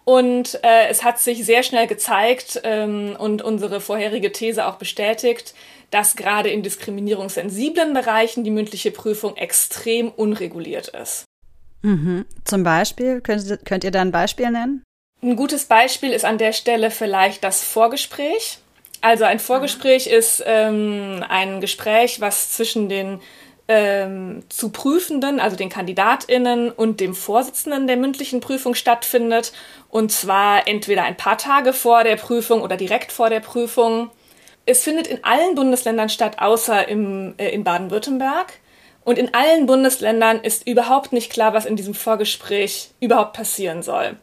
Und 0.09 0.59
äh, 0.63 0.87
es 0.89 1.03
hat 1.03 1.19
sich 1.19 1.45
sehr 1.45 1.61
schnell 1.61 1.85
gezeigt 1.85 2.61
ähm, 2.63 3.15
und 3.19 3.43
unsere 3.43 3.79
vorherige 3.79 4.31
These 4.31 4.65
auch 4.65 4.77
bestätigt, 4.77 5.53
dass 5.91 6.15
gerade 6.15 6.49
in 6.49 6.63
diskriminierungssensiblen 6.63 7.93
Bereichen 7.93 8.43
die 8.43 8.49
mündliche 8.49 8.89
Prüfung 8.89 9.37
extrem 9.37 10.09
unreguliert 10.09 10.87
ist. 10.87 11.25
Mhm. 11.83 12.25
Zum 12.43 12.63
Beispiel, 12.63 13.21
könnt, 13.21 13.63
könnt 13.65 13.83
ihr 13.83 13.91
da 13.91 14.01
ein 14.01 14.11
Beispiel 14.11 14.49
nennen? 14.49 14.81
Ein 15.21 15.35
gutes 15.35 15.65
Beispiel 15.65 16.09
ist 16.09 16.25
an 16.25 16.39
der 16.39 16.53
Stelle 16.53 16.89
vielleicht 16.89 17.43
das 17.43 17.63
Vorgespräch. 17.63 18.57
Also 19.01 19.25
ein 19.25 19.37
Vorgespräch 19.39 20.07
mhm. 20.07 20.13
ist 20.13 20.43
ähm, 20.43 21.23
ein 21.29 21.61
Gespräch, 21.61 22.19
was 22.19 22.53
zwischen 22.53 22.89
den 22.89 23.19
ähm, 23.69 24.41
zu 24.49 24.71
Prüfenden, 24.71 25.39
also 25.39 25.55
den 25.55 25.69
KandidatInnen 25.69 26.71
und 26.71 26.99
dem 26.99 27.13
Vorsitzenden 27.13 27.85
der 27.85 27.97
mündlichen 27.97 28.41
Prüfung 28.41 28.73
stattfindet. 28.73 29.53
Und 29.89 30.11
zwar 30.11 30.67
entweder 30.67 31.03
ein 31.03 31.15
paar 31.15 31.37
Tage 31.37 31.71
vor 31.71 32.03
der 32.03 32.15
Prüfung 32.15 32.63
oder 32.63 32.77
direkt 32.77 33.11
vor 33.11 33.29
der 33.29 33.39
Prüfung. 33.39 34.09
Es 34.65 34.83
findet 34.83 35.05
in 35.05 35.23
allen 35.23 35.53
Bundesländern 35.53 36.09
statt, 36.09 36.37
außer 36.39 36.87
im, 36.87 37.35
äh, 37.37 37.49
in 37.49 37.63
Baden-Württemberg. 37.63 38.53
Und 39.05 39.19
in 39.19 39.33
allen 39.35 39.67
Bundesländern 39.67 40.39
ist 40.41 40.67
überhaupt 40.67 41.13
nicht 41.13 41.31
klar, 41.31 41.53
was 41.53 41.65
in 41.65 41.75
diesem 41.75 41.93
Vorgespräch 41.93 42.89
überhaupt 42.99 43.33
passieren 43.33 43.83
soll. 43.83 44.17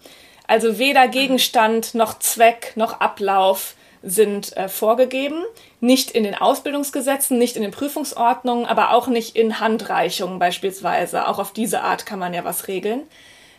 Also 0.48 0.78
weder 0.78 1.06
Gegenstand 1.06 1.94
noch 1.94 2.18
Zweck 2.18 2.72
noch 2.74 3.00
Ablauf 3.00 3.74
sind 4.02 4.56
äh, 4.56 4.68
vorgegeben. 4.68 5.44
Nicht 5.86 6.10
in 6.10 6.24
den 6.24 6.34
Ausbildungsgesetzen, 6.34 7.38
nicht 7.38 7.54
in 7.54 7.62
den 7.62 7.70
Prüfungsordnungen, 7.70 8.66
aber 8.66 8.92
auch 8.92 9.06
nicht 9.06 9.36
in 9.36 9.60
Handreichungen 9.60 10.40
beispielsweise. 10.40 11.28
Auch 11.28 11.38
auf 11.38 11.52
diese 11.52 11.82
Art 11.82 12.06
kann 12.06 12.18
man 12.18 12.34
ja 12.34 12.44
was 12.44 12.66
regeln. 12.66 13.02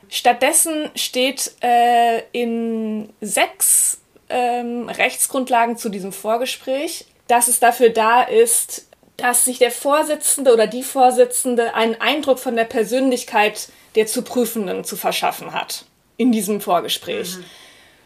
Stattdessen 0.10 0.89
steht 0.96 1.53
äh, 1.62 2.24
in 2.34 3.13
sechs 3.22 4.01
ähm, 4.29 4.89
Rechtsgrundlagen 4.89 5.77
zu 5.77 5.88
diesem 5.88 6.12
Vorgespräch, 6.12 7.05
dass 7.27 7.48
es 7.48 7.60
dafür 7.60 7.91
da 7.91 8.24
ist, 8.24 8.88
dass 9.15 9.46
sich 9.46 9.57
der 9.57 9.72
Vorsitzende 9.72 10.53
oder 10.53 10.67
die 10.67 10.84
Vorsitzende 10.84 11.75
einen 11.75 11.96
Eindruck 11.96 12.39
von 12.39 12.55
der 12.55 12.65
Persönlichkeit 12.65 13.69
der 13.96 14.05
zu 14.05 14.22
Prüfenden 14.22 14.84
zu 14.84 14.98
verschaffen 14.98 15.53
hat 15.53 15.86
in 16.17 16.31
diesem 16.31 16.62
Vorgespräch. 16.62 17.38
Mhm. 17.38 17.46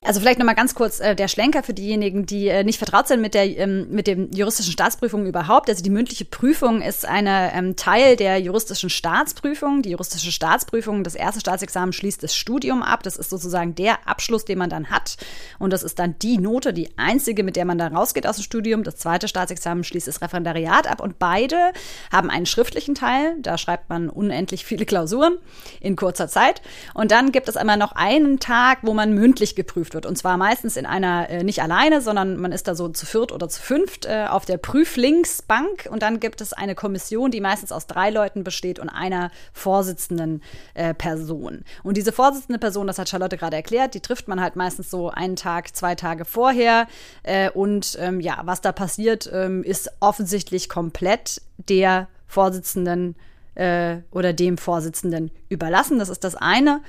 Also 0.04 0.20
vielleicht 0.20 0.40
nochmal 0.40 0.56
ganz 0.56 0.74
kurz 0.74 1.00
äh, 1.00 1.16
der 1.16 1.28
Schlenker 1.28 1.62
für 1.62 1.76
diejenigen, 1.76 2.26
die 2.26 2.48
äh, 2.48 2.64
nicht 2.64 2.80
vertraut 2.80 3.08
sind 3.08 3.22
mit 3.22 3.36
der 3.36 3.56
ähm, 3.60 3.86
mit 3.92 4.08
dem 4.08 4.32
juristischen 4.32 4.72
Staatsprüfung 4.72 5.28
überhaupt. 5.28 5.70
Also 5.70 5.84
die 5.84 5.92
mündliche 5.92 6.26
Prüfung 6.26 6.82
ist 6.82 7.06
eine 7.06 7.54
ähm, 7.54 7.76
Teil 7.76 8.16
der 8.16 8.40
juristischen 8.40 8.90
Staatsprüfung. 8.90 9.84
Die 9.84 9.92
juristische 9.92 10.32
Staatsprüfung, 10.32 11.04
das 11.04 11.14
erste 11.14 11.40
Staatsexamen 11.40 11.94
schließt 11.94 12.24
das 12.24 12.36
Studium 12.36 12.82
ab. 12.82 13.04
Das 13.04 13.16
ist 13.16 13.30
sozusagen 13.30 13.76
der 13.76 14.08
Abschluss, 14.08 14.44
den 14.44 14.58
man 14.58 14.72
dann 14.72 14.90
hat. 14.90 15.18
Und 15.60 15.72
das 15.72 15.84
ist 15.84 16.00
dann 16.00 16.16
die 16.20 16.40
Note, 16.40 16.74
die 16.74 16.90
einzige, 16.98 17.44
mit 17.44 17.56
der 17.56 17.66
man 17.66 17.78
dann 17.78 17.96
rausgeht 17.96 18.26
aus 18.26 18.38
dem 18.38 18.44
Studium. 18.44 18.84
Das 18.84 18.96
zweite 18.96 19.28
Staatsexamen 19.28 19.84
schließt 19.84 20.08
das 20.08 20.20
Referendariat 20.24 20.88
ab. 20.88 21.00
Und 21.00 21.20
beide 21.20 21.74
haben 22.12 22.32
einen 22.32 22.48
schriftlichen 22.48 22.96
Teil. 22.96 23.36
Da 23.40 23.60
schreibt 23.60 23.88
man 23.92 24.10
unendlich 24.10 24.66
viele 24.66 24.88
Klausuren 24.88 25.38
in 25.80 25.96
kurzer 25.96 26.28
Zeit. 26.28 26.64
Und 26.96 27.12
dann 27.12 27.32
gibt 27.32 27.48
es 27.48 27.56
einmal 27.56 27.78
noch 27.78 27.92
einen 27.92 28.40
Tag, 28.40 28.80
wo 28.82 28.96
man 28.96 29.14
mündlich 29.14 29.56
geprüft 29.56 29.91
geprüft 29.92 29.94
wird. 29.94 30.06
Und 30.06 30.18
zwar 30.18 30.38
meistens 30.38 30.78
in 30.78 30.86
einer, 30.86 31.30
äh, 31.30 31.44
nicht 31.44 31.62
alleine, 31.62 32.02
sondern 32.02 32.38
man 32.38 32.52
ist 32.52 32.68
da 32.68 32.76
so 32.76 32.90
zu 32.90 33.06
viert 33.06 33.32
oder 33.32 33.48
zu 33.50 33.62
fünft 33.62 34.06
äh, 34.06 34.26
auf 34.30 34.46
der 34.46 34.58
Prüflingsbank. 34.58 35.88
Und 35.90 36.02
dann 36.02 36.20
gibt 36.20 36.42
es 36.42 36.54
eine 36.54 36.76
Kommission, 36.76 37.32
die 37.32 37.42
meistens 37.42 37.72
aus 37.72 37.88
drei 37.88 38.10
Leuten 38.10 38.44
besteht 38.44 38.80
und 38.80 38.90
einer 38.90 39.32
vorsitzenden 39.54 40.42
äh, 40.74 40.94
Person. 40.94 41.64
Und 41.84 41.98
diese 41.98 42.12
vorsitzende 42.12 42.60
Person, 42.60 42.88
das 42.88 42.98
hat 42.98 43.10
Charlotte 43.10 43.38
gerade 43.38 43.56
erklärt, 43.56 43.94
die 43.94 44.02
trifft 44.02 44.28
man 44.28 44.42
halt 44.42 44.56
meistens 44.56 44.90
so 44.90 45.10
einen 45.10 45.36
Tag, 45.36 45.76
zwei 45.76 45.96
Tage 45.96 46.26
vorher. 46.26 46.88
Äh, 47.24 47.52
und 47.52 47.98
ähm, 48.00 48.20
ja, 48.20 48.42
was 48.46 48.62
da 48.62 48.72
passiert, 48.72 49.30
ähm, 49.32 49.64
ist 49.64 49.92
offensichtlich 50.00 50.70
komplett 50.70 51.42
der 51.58 52.08
Vorsitzenden 52.28 53.16
äh, 53.56 53.98
oder 54.12 54.34
dem 54.34 54.58
Vorsitzenden 54.58 55.32
überlassen. 55.50 56.00
Das 56.00 56.10
ist 56.10 56.24
das 56.24 56.36
eine. 56.36 56.82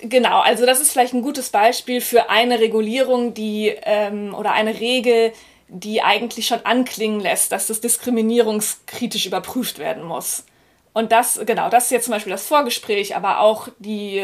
Genau, 0.00 0.40
also 0.40 0.66
das 0.66 0.80
ist 0.80 0.92
vielleicht 0.92 1.14
ein 1.14 1.22
gutes 1.22 1.50
Beispiel 1.50 2.00
für 2.00 2.28
eine 2.28 2.60
Regulierung, 2.60 3.32
die 3.34 3.74
ähm, 3.82 4.34
oder 4.34 4.52
eine 4.52 4.78
Regel, 4.78 5.32
die 5.68 6.02
eigentlich 6.02 6.46
schon 6.46 6.60
anklingen 6.64 7.20
lässt, 7.20 7.50
dass 7.52 7.66
das 7.66 7.80
diskriminierungskritisch 7.80 9.26
überprüft 9.26 9.78
werden 9.78 10.04
muss. 10.04 10.44
Und 10.92 11.12
das, 11.12 11.40
genau, 11.44 11.68
das 11.70 11.84
ist 11.84 11.90
jetzt 11.90 12.04
zum 12.04 12.12
Beispiel 12.12 12.32
das 12.32 12.46
Vorgespräch, 12.46 13.16
aber 13.16 13.40
auch 13.40 13.68
die 13.78 14.22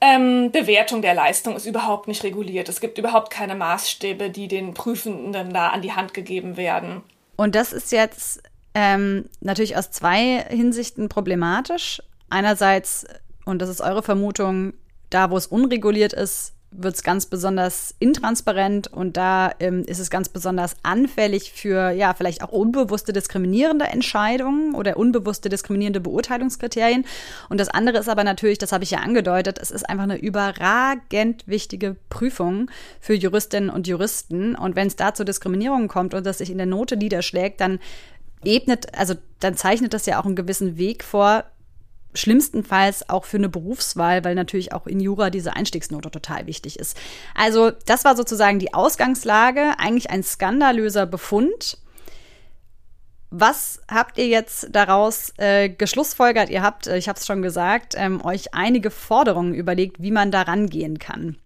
ähm, 0.00 0.50
Bewertung 0.52 1.02
der 1.02 1.14
Leistung 1.14 1.56
ist 1.56 1.66
überhaupt 1.66 2.08
nicht 2.08 2.22
reguliert. 2.22 2.68
Es 2.68 2.80
gibt 2.80 2.98
überhaupt 2.98 3.30
keine 3.30 3.54
Maßstäbe, 3.54 4.30
die 4.30 4.48
den 4.48 4.74
Prüfenden 4.74 5.52
da 5.52 5.68
an 5.68 5.82
die 5.82 5.92
Hand 5.92 6.14
gegeben 6.14 6.56
werden. 6.56 7.02
Und 7.36 7.54
das 7.54 7.72
ist 7.72 7.92
jetzt 7.92 8.42
ähm, 8.74 9.28
natürlich 9.40 9.76
aus 9.76 9.90
zwei 9.90 10.44
Hinsichten 10.48 11.08
problematisch. 11.08 12.02
Einerseits 12.30 13.06
und 13.48 13.60
das 13.62 13.70
ist 13.70 13.80
eure 13.80 14.02
Vermutung, 14.02 14.74
da 15.10 15.30
wo 15.30 15.36
es 15.36 15.46
unreguliert 15.46 16.12
ist, 16.12 16.52
wird 16.70 16.96
es 16.96 17.02
ganz 17.02 17.24
besonders 17.24 17.94
intransparent 17.98 18.88
und 18.88 19.16
da 19.16 19.52
ähm, 19.58 19.84
ist 19.86 20.00
es 20.00 20.10
ganz 20.10 20.28
besonders 20.28 20.76
anfällig 20.82 21.52
für 21.52 21.90
ja 21.92 22.12
vielleicht 22.12 22.42
auch 22.42 22.52
unbewusste 22.52 23.14
diskriminierende 23.14 23.86
Entscheidungen 23.86 24.74
oder 24.74 24.98
unbewusste 24.98 25.48
diskriminierende 25.48 26.00
Beurteilungskriterien. 26.00 27.06
Und 27.48 27.58
das 27.58 27.70
andere 27.70 27.96
ist 27.96 28.10
aber 28.10 28.22
natürlich, 28.22 28.58
das 28.58 28.72
habe 28.72 28.84
ich 28.84 28.90
ja 28.90 28.98
angedeutet, 28.98 29.58
es 29.58 29.70
ist 29.70 29.88
einfach 29.88 30.04
eine 30.04 30.18
überragend 30.18 31.44
wichtige 31.46 31.96
Prüfung 32.10 32.70
für 33.00 33.14
Juristinnen 33.14 33.70
und 33.70 33.86
Juristen. 33.86 34.54
Und 34.54 34.76
wenn 34.76 34.88
es 34.88 34.96
da 34.96 35.14
zu 35.14 35.24
Diskriminierungen 35.24 35.88
kommt 35.88 36.12
und 36.12 36.26
das 36.26 36.38
sich 36.38 36.50
in 36.50 36.58
der 36.58 36.66
Note 36.66 36.98
niederschlägt, 36.98 37.62
dann 37.62 37.78
ebnet, 38.44 38.94
also 38.94 39.14
dann 39.40 39.56
zeichnet 39.56 39.94
das 39.94 40.04
ja 40.04 40.20
auch 40.20 40.26
einen 40.26 40.36
gewissen 40.36 40.76
Weg 40.76 41.02
vor, 41.02 41.44
schlimmstenfalls 42.14 43.08
auch 43.08 43.24
für 43.24 43.36
eine 43.36 43.48
Berufswahl, 43.48 44.24
weil 44.24 44.34
natürlich 44.34 44.72
auch 44.72 44.86
in 44.86 45.00
Jura 45.00 45.30
diese 45.30 45.54
Einstiegsnote 45.54 46.10
total 46.10 46.46
wichtig 46.46 46.78
ist. 46.78 46.96
Also 47.34 47.70
das 47.86 48.04
war 48.04 48.16
sozusagen 48.16 48.58
die 48.58 48.74
Ausgangslage, 48.74 49.74
eigentlich 49.78 50.10
ein 50.10 50.22
skandalöser 50.22 51.06
Befund. 51.06 51.78
Was 53.30 53.82
habt 53.90 54.16
ihr 54.16 54.26
jetzt 54.26 54.68
daraus 54.72 55.34
äh, 55.36 55.68
geschlussfolgert? 55.68 56.48
Ihr 56.48 56.62
habt, 56.62 56.86
äh, 56.86 56.96
ich 56.96 57.08
habe 57.08 57.18
es 57.18 57.26
schon 57.26 57.42
gesagt, 57.42 57.94
ähm, 57.96 58.24
euch 58.24 58.54
einige 58.54 58.90
Forderungen 58.90 59.52
überlegt, 59.52 60.02
wie 60.02 60.10
man 60.10 60.30
da 60.30 60.42
rangehen 60.42 60.98
kann. 60.98 61.36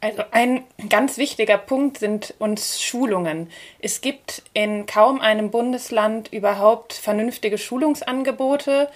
Also 0.00 0.22
ein 0.30 0.62
ganz 0.88 1.18
wichtiger 1.18 1.58
Punkt 1.58 1.98
sind 1.98 2.32
uns 2.38 2.80
Schulungen. 2.80 3.50
Es 3.80 4.00
gibt 4.00 4.44
in 4.54 4.86
kaum 4.86 5.20
einem 5.20 5.50
Bundesland 5.50 6.32
überhaupt 6.32 6.92
vernünftige 6.92 7.58
Schulungsangebote 7.58 8.88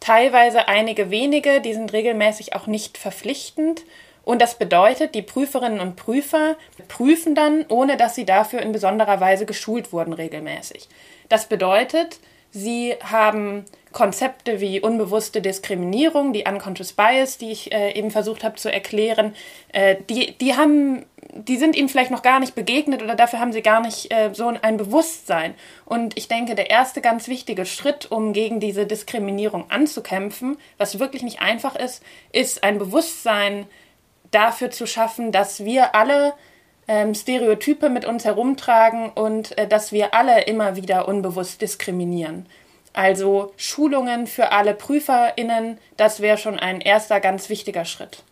teilweise 0.00 0.68
einige 0.68 1.10
wenige, 1.10 1.60
die 1.60 1.74
sind 1.74 1.92
regelmäßig 1.92 2.54
auch 2.54 2.66
nicht 2.66 2.98
verpflichtend. 2.98 3.82
Und 4.24 4.42
das 4.42 4.58
bedeutet, 4.58 5.14
die 5.14 5.22
Prüferinnen 5.22 5.80
und 5.80 5.96
Prüfer 5.96 6.56
prüfen 6.88 7.34
dann, 7.34 7.64
ohne 7.68 7.96
dass 7.96 8.14
sie 8.14 8.26
dafür 8.26 8.60
in 8.60 8.72
besonderer 8.72 9.20
Weise 9.20 9.46
geschult 9.46 9.92
wurden 9.92 10.12
regelmäßig. 10.12 10.88
Das 11.28 11.46
bedeutet, 11.46 12.18
sie 12.50 12.94
haben 13.02 13.64
Konzepte 13.92 14.60
wie 14.60 14.80
unbewusste 14.80 15.40
Diskriminierung, 15.40 16.32
die 16.32 16.44
Unconscious 16.46 16.92
Bias, 16.92 17.38
die 17.38 17.52
ich 17.52 17.72
äh, 17.72 17.92
eben 17.92 18.10
versucht 18.10 18.44
habe 18.44 18.56
zu 18.56 18.70
erklären, 18.70 19.34
äh, 19.72 19.96
die, 20.10 20.36
die 20.36 20.56
haben 20.56 21.06
die 21.46 21.56
sind 21.56 21.76
ihnen 21.76 21.88
vielleicht 21.88 22.10
noch 22.10 22.22
gar 22.22 22.40
nicht 22.40 22.54
begegnet 22.54 23.02
oder 23.02 23.14
dafür 23.14 23.40
haben 23.40 23.52
sie 23.52 23.62
gar 23.62 23.80
nicht 23.80 24.12
äh, 24.12 24.30
so 24.32 24.52
ein 24.60 24.76
Bewusstsein. 24.76 25.54
Und 25.84 26.16
ich 26.16 26.28
denke, 26.28 26.54
der 26.54 26.70
erste 26.70 27.00
ganz 27.00 27.28
wichtige 27.28 27.66
Schritt, 27.66 28.10
um 28.10 28.32
gegen 28.32 28.60
diese 28.60 28.86
Diskriminierung 28.86 29.70
anzukämpfen, 29.70 30.58
was 30.76 30.98
wirklich 30.98 31.22
nicht 31.22 31.40
einfach 31.40 31.76
ist, 31.76 32.02
ist 32.32 32.64
ein 32.64 32.78
Bewusstsein 32.78 33.66
dafür 34.30 34.70
zu 34.70 34.86
schaffen, 34.86 35.32
dass 35.32 35.64
wir 35.64 35.94
alle 35.94 36.34
ähm, 36.88 37.14
Stereotype 37.14 37.88
mit 37.88 38.04
uns 38.04 38.24
herumtragen 38.24 39.10
und 39.10 39.56
äh, 39.56 39.68
dass 39.68 39.92
wir 39.92 40.14
alle 40.14 40.42
immer 40.42 40.76
wieder 40.76 41.08
unbewusst 41.08 41.62
diskriminieren. 41.62 42.46
Also 42.92 43.52
Schulungen 43.56 44.26
für 44.26 44.50
alle 44.50 44.74
PrüferInnen, 44.74 45.78
das 45.96 46.20
wäre 46.20 46.38
schon 46.38 46.58
ein 46.58 46.80
erster 46.80 47.20
ganz 47.20 47.48
wichtiger 47.48 47.84
Schritt. 47.84 48.24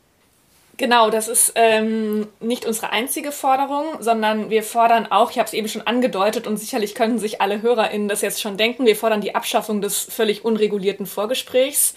Genau, 0.79 1.09
das 1.09 1.27
ist 1.29 1.53
ähm, 1.55 2.29
nicht 2.41 2.67
unsere 2.67 2.91
einzige 2.91 3.33
Forderung, 3.33 3.85
sondern 4.01 4.51
wir 4.51 4.63
fordern 4.63 5.11
auch, 5.11 5.31
ich 5.31 5.39
habe 5.39 5.47
es 5.47 5.55
eben 5.55 5.69
schon 5.69 5.87
angedeutet 5.87 6.47
und 6.47 6.59
sicherlich 6.59 6.95
können 6.95 7.19
sich 7.19 7.41
alle 7.41 7.63
HörerInnen 7.63 8.09
das 8.09 8.21
jetzt 8.21 8.43
schon 8.43 8.59
denken, 8.59 8.85
wir 8.85 8.97
fordern 8.97 9.23
die 9.23 9.35
Abschaffung 9.35 9.81
des 9.81 10.01
völlig 10.01 10.45
unregulierten 10.45 11.07
Vorgesprächs. 11.07 11.95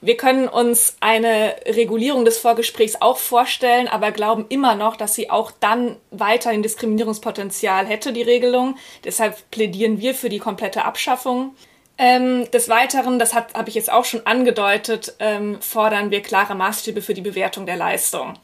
Wir 0.00 0.16
können 0.16 0.48
uns 0.48 0.96
eine 1.00 1.54
Regulierung 1.66 2.24
des 2.24 2.38
Vorgesprächs 2.38 2.96
auch 3.00 3.16
vorstellen, 3.16 3.86
aber 3.86 4.10
glauben 4.10 4.46
immer 4.48 4.74
noch, 4.74 4.96
dass 4.96 5.14
sie 5.14 5.30
auch 5.30 5.52
dann 5.52 5.96
weiterhin 6.10 6.62
Diskriminierungspotenzial 6.62 7.86
hätte, 7.86 8.12
die 8.12 8.22
Regelung. 8.22 8.76
Deshalb 9.04 9.50
plädieren 9.50 10.00
wir 10.00 10.14
für 10.14 10.28
die 10.28 10.38
komplette 10.38 10.84
Abschaffung. 10.84 11.54
Ähm, 11.98 12.50
des 12.50 12.68
Weiteren, 12.68 13.18
das 13.18 13.34
habe 13.34 13.68
ich 13.68 13.74
jetzt 13.74 13.90
auch 13.90 14.04
schon 14.04 14.26
angedeutet, 14.26 15.14
ähm, 15.18 15.60
fordern 15.60 16.10
wir 16.10 16.20
klare 16.20 16.54
Maßstäbe 16.54 17.00
für 17.00 17.14
die 17.14 17.22
Bewertung 17.22 17.64
der 17.64 17.76
Leistung. 17.76 18.34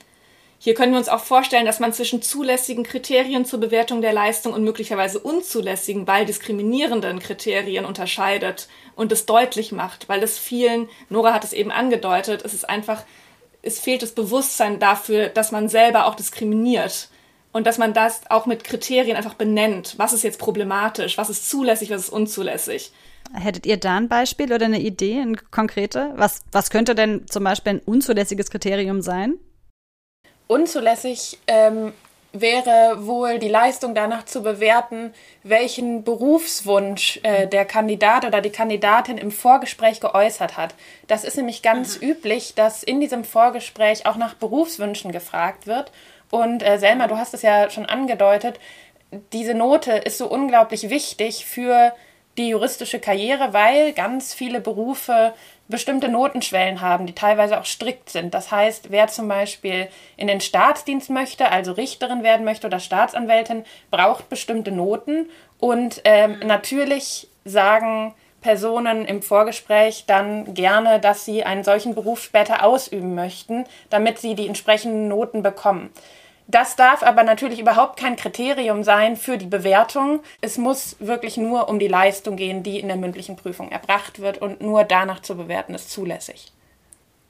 Hier 0.58 0.74
können 0.74 0.92
wir 0.92 0.98
uns 0.98 1.08
auch 1.08 1.24
vorstellen, 1.24 1.66
dass 1.66 1.80
man 1.80 1.92
zwischen 1.92 2.22
zulässigen 2.22 2.84
Kriterien 2.84 3.44
zur 3.44 3.58
Bewertung 3.58 4.00
der 4.00 4.12
Leistung 4.12 4.52
und 4.52 4.62
möglicherweise 4.62 5.18
unzulässigen, 5.18 6.06
weil 6.06 6.24
diskriminierenden 6.24 7.18
Kriterien 7.18 7.84
unterscheidet 7.84 8.68
und 8.94 9.10
es 9.10 9.26
deutlich 9.26 9.72
macht, 9.72 10.08
weil 10.08 10.22
es 10.22 10.38
vielen, 10.38 10.88
Nora 11.08 11.34
hat 11.34 11.42
es 11.42 11.52
eben 11.52 11.72
angedeutet, 11.72 12.42
es 12.44 12.54
ist 12.54 12.70
einfach, 12.70 13.02
es 13.60 13.80
fehlt 13.80 14.02
das 14.02 14.12
Bewusstsein 14.12 14.78
dafür, 14.78 15.28
dass 15.28 15.50
man 15.50 15.68
selber 15.68 16.06
auch 16.06 16.14
diskriminiert 16.14 17.08
und 17.52 17.66
dass 17.66 17.78
man 17.78 17.92
das 17.92 18.20
auch 18.30 18.46
mit 18.46 18.62
Kriterien 18.62 19.16
einfach 19.16 19.34
benennt. 19.34 19.94
Was 19.98 20.12
ist 20.12 20.22
jetzt 20.22 20.38
problematisch? 20.38 21.18
Was 21.18 21.28
ist 21.28 21.50
zulässig? 21.50 21.90
Was 21.90 22.02
ist 22.02 22.10
unzulässig? 22.10 22.92
Hättet 23.34 23.66
ihr 23.66 23.78
da 23.78 23.96
ein 23.96 24.08
Beispiel 24.08 24.52
oder 24.52 24.66
eine 24.66 24.80
Idee, 24.80 25.20
ein 25.20 25.36
konkrete? 25.50 26.12
Was, 26.16 26.42
was 26.52 26.70
könnte 26.70 26.94
denn 26.94 27.26
zum 27.28 27.44
Beispiel 27.44 27.74
ein 27.74 27.80
unzulässiges 27.80 28.50
Kriterium 28.50 29.00
sein? 29.00 29.38
Unzulässig 30.46 31.38
ähm, 31.46 31.92
wäre 32.32 33.06
wohl 33.06 33.38
die 33.38 33.48
Leistung 33.48 33.94
danach 33.94 34.24
zu 34.24 34.42
bewerten, 34.42 35.12
welchen 35.42 36.02
Berufswunsch 36.04 37.20
äh, 37.22 37.46
der 37.46 37.64
Kandidat 37.64 38.24
oder 38.24 38.40
die 38.40 38.50
Kandidatin 38.50 39.18
im 39.18 39.30
Vorgespräch 39.30 40.00
geäußert 40.00 40.56
hat. 40.56 40.74
Das 41.06 41.24
ist 41.24 41.36
nämlich 41.36 41.62
ganz 41.62 42.00
mhm. 42.00 42.08
üblich, 42.08 42.54
dass 42.54 42.82
in 42.82 43.00
diesem 43.00 43.24
Vorgespräch 43.24 44.06
auch 44.06 44.16
nach 44.16 44.34
Berufswünschen 44.34 45.12
gefragt 45.12 45.66
wird. 45.66 45.92
Und 46.30 46.62
äh, 46.62 46.78
Selma, 46.78 47.06
du 47.06 47.18
hast 47.18 47.34
es 47.34 47.42
ja 47.42 47.68
schon 47.70 47.86
angedeutet, 47.86 48.58
diese 49.32 49.52
Note 49.52 49.92
ist 49.92 50.16
so 50.16 50.26
unglaublich 50.26 50.88
wichtig 50.88 51.44
für 51.44 51.92
die 52.38 52.48
juristische 52.48 52.98
Karriere, 52.98 53.52
weil 53.52 53.92
ganz 53.92 54.32
viele 54.32 54.60
Berufe 54.60 55.34
bestimmte 55.68 56.08
Notenschwellen 56.08 56.80
haben, 56.80 57.06
die 57.06 57.14
teilweise 57.14 57.58
auch 57.58 57.64
strikt 57.64 58.10
sind. 58.10 58.34
Das 58.34 58.50
heißt, 58.50 58.90
wer 58.90 59.08
zum 59.08 59.28
Beispiel 59.28 59.88
in 60.16 60.26
den 60.26 60.40
Staatsdienst 60.40 61.10
möchte, 61.10 61.50
also 61.50 61.72
Richterin 61.72 62.22
werden 62.22 62.44
möchte 62.44 62.66
oder 62.66 62.80
Staatsanwältin, 62.80 63.64
braucht 63.90 64.28
bestimmte 64.28 64.70
Noten. 64.70 65.28
Und 65.58 66.00
ähm, 66.04 66.38
mhm. 66.38 66.46
natürlich 66.46 67.28
sagen 67.44 68.14
Personen 68.40 69.06
im 69.06 69.22
Vorgespräch 69.22 70.04
dann 70.06 70.54
gerne, 70.54 71.00
dass 71.00 71.24
sie 71.24 71.44
einen 71.44 71.64
solchen 71.64 71.94
Beruf 71.94 72.22
später 72.22 72.64
ausüben 72.64 73.14
möchten, 73.14 73.64
damit 73.88 74.18
sie 74.18 74.34
die 74.34 74.48
entsprechenden 74.48 75.08
Noten 75.08 75.42
bekommen. 75.42 75.90
Das 76.52 76.76
darf 76.76 77.02
aber 77.02 77.22
natürlich 77.22 77.60
überhaupt 77.60 77.98
kein 77.98 78.14
Kriterium 78.14 78.84
sein 78.84 79.16
für 79.16 79.38
die 79.38 79.46
Bewertung. 79.46 80.22
Es 80.42 80.58
muss 80.58 80.96
wirklich 80.98 81.38
nur 81.38 81.70
um 81.70 81.78
die 81.78 81.88
Leistung 81.88 82.36
gehen, 82.36 82.62
die 82.62 82.78
in 82.78 82.88
der 82.88 82.98
mündlichen 82.98 83.36
Prüfung 83.36 83.72
erbracht 83.72 84.20
wird 84.20 84.36
und 84.36 84.60
nur 84.60 84.84
danach 84.84 85.20
zu 85.20 85.34
bewerten 85.34 85.74
ist 85.74 85.90
zulässig. 85.90 86.52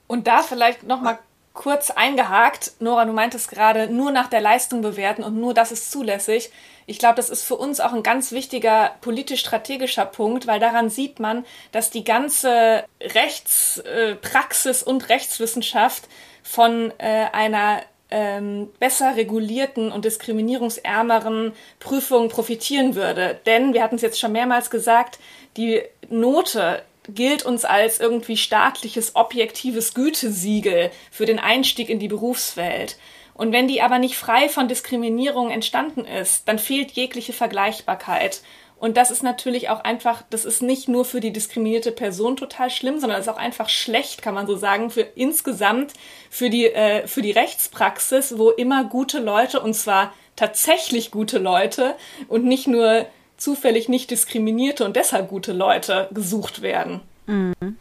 Und 0.09 0.27
da 0.27 0.43
vielleicht 0.43 0.83
noch 0.83 1.01
mal 1.01 1.21
kurz 1.53 1.93
eingehakt, 1.93 2.73
Nora, 2.81 3.05
du 3.05 3.13
meintest 3.13 3.49
gerade, 3.49 3.87
nur 3.87 4.11
nach 4.11 4.27
der 4.27 4.41
Leistung 4.41 4.83
bewerten 4.83 5.23
und 5.23 5.39
nur 5.39 5.55
das 5.55 5.71
ist 5.71 5.93
zulässig. 5.93 6.51
Ich 6.87 6.99
glaube, 6.99 7.15
das 7.15 7.31
ist 7.31 7.45
für 7.45 7.55
uns 7.55 7.79
auch 7.79 7.93
ein 7.93 8.03
ganz 8.03 8.33
wichtiger 8.33 8.91
politisch-strategischer 9.03 10.07
Punkt, 10.07 10.49
weil 10.49 10.59
daran 10.59 10.91
sieht 10.91 11.21
man, 11.21 11.47
dass 11.71 11.91
die 11.91 12.03
ganze 12.03 12.83
Rechtspraxis 13.01 14.83
und 14.83 15.09
Rechtswissenschaft 15.09 16.09
von 16.43 16.93
äh, 16.99 17.27
einer 17.33 17.83
ähm, 18.13 18.69
besser 18.79 19.17
regulierten 19.17 19.91
und 19.91 20.05
diskriminierungsärmeren 20.05 21.53
Prüfungen 21.81 22.29
profitieren 22.29 22.95
würde. 22.95 23.41
Denn, 23.47 23.73
wir 23.73 23.83
hatten 23.83 23.97
es 23.97 24.03
jetzt 24.03 24.21
schon 24.21 24.33
mehrmals 24.33 24.71
gesagt, 24.71 25.19
die 25.57 25.81
Note 26.11 26.83
gilt 27.09 27.45
uns 27.45 27.65
als 27.65 27.99
irgendwie 27.99 28.37
staatliches, 28.37 29.17
objektives 29.17 29.95
Gütesiegel 29.95 30.91
für 31.11 31.25
den 31.25 31.39
Einstieg 31.39 31.89
in 31.89 31.99
die 31.99 32.09
Berufswelt. 32.09 32.99
Und 33.35 33.51
wenn 33.53 33.67
die 33.67 33.81
aber 33.81 33.99
nicht 33.99 34.17
frei 34.17 34.51
von 34.51 34.69
Diskriminierung 34.69 35.51
entstanden 35.51 36.05
ist, 36.05 36.47
dann 36.47 36.59
fehlt 36.59 36.93
jegliche 36.93 37.33
Vergleichbarkeit. 37.33 38.43
Und 38.83 38.97
das 38.97 39.13
ist 39.13 39.23
natürlich 39.23 39.71
auch 39.71 39.85
einfach, 39.85 40.25
das 40.31 40.45
ist 40.45 40.61
nicht 40.61 40.89
nur 40.89 41.05
für 41.05 41.21
die 41.21 41.33
diskriminierte 41.33 41.93
Person 41.93 42.37
total 42.37 42.69
schlimm, 42.69 42.99
sondern 42.99 43.21
ist 43.21 43.29
auch 43.29 43.37
einfach 43.37 43.69
schlecht, 43.69 44.23
kann 44.23 44.35
man 44.35 44.49
so 44.49 44.57
sagen, 44.57 44.91
für 44.91 45.03
insgesamt 45.03 45.93
für 46.31 46.51
die, 46.51 46.67
äh, 46.67 47.07
für 47.07 47.23
die 47.23 47.31
Rechtspraxis, 47.31 48.39
wo 48.39 48.51
immer 48.51 48.83
gute 48.83 49.21
Leute, 49.21 49.61
und 49.61 49.75
zwar 49.75 50.13
tatsächlich 50.35 51.13
gute 51.13 51.39
Leute 51.39 51.95
und 52.27 52.45
nicht 52.45 52.67
nur 52.67 53.07
zufällig 53.37 53.89
nicht 53.89 54.11
diskriminierte 54.11 54.85
und 54.85 54.97
deshalb 54.97 55.29
gute 55.29 55.53
Leute 55.53 56.09
gesucht 56.11 56.61
werden. 56.61 57.03
Mhm. 57.27 57.77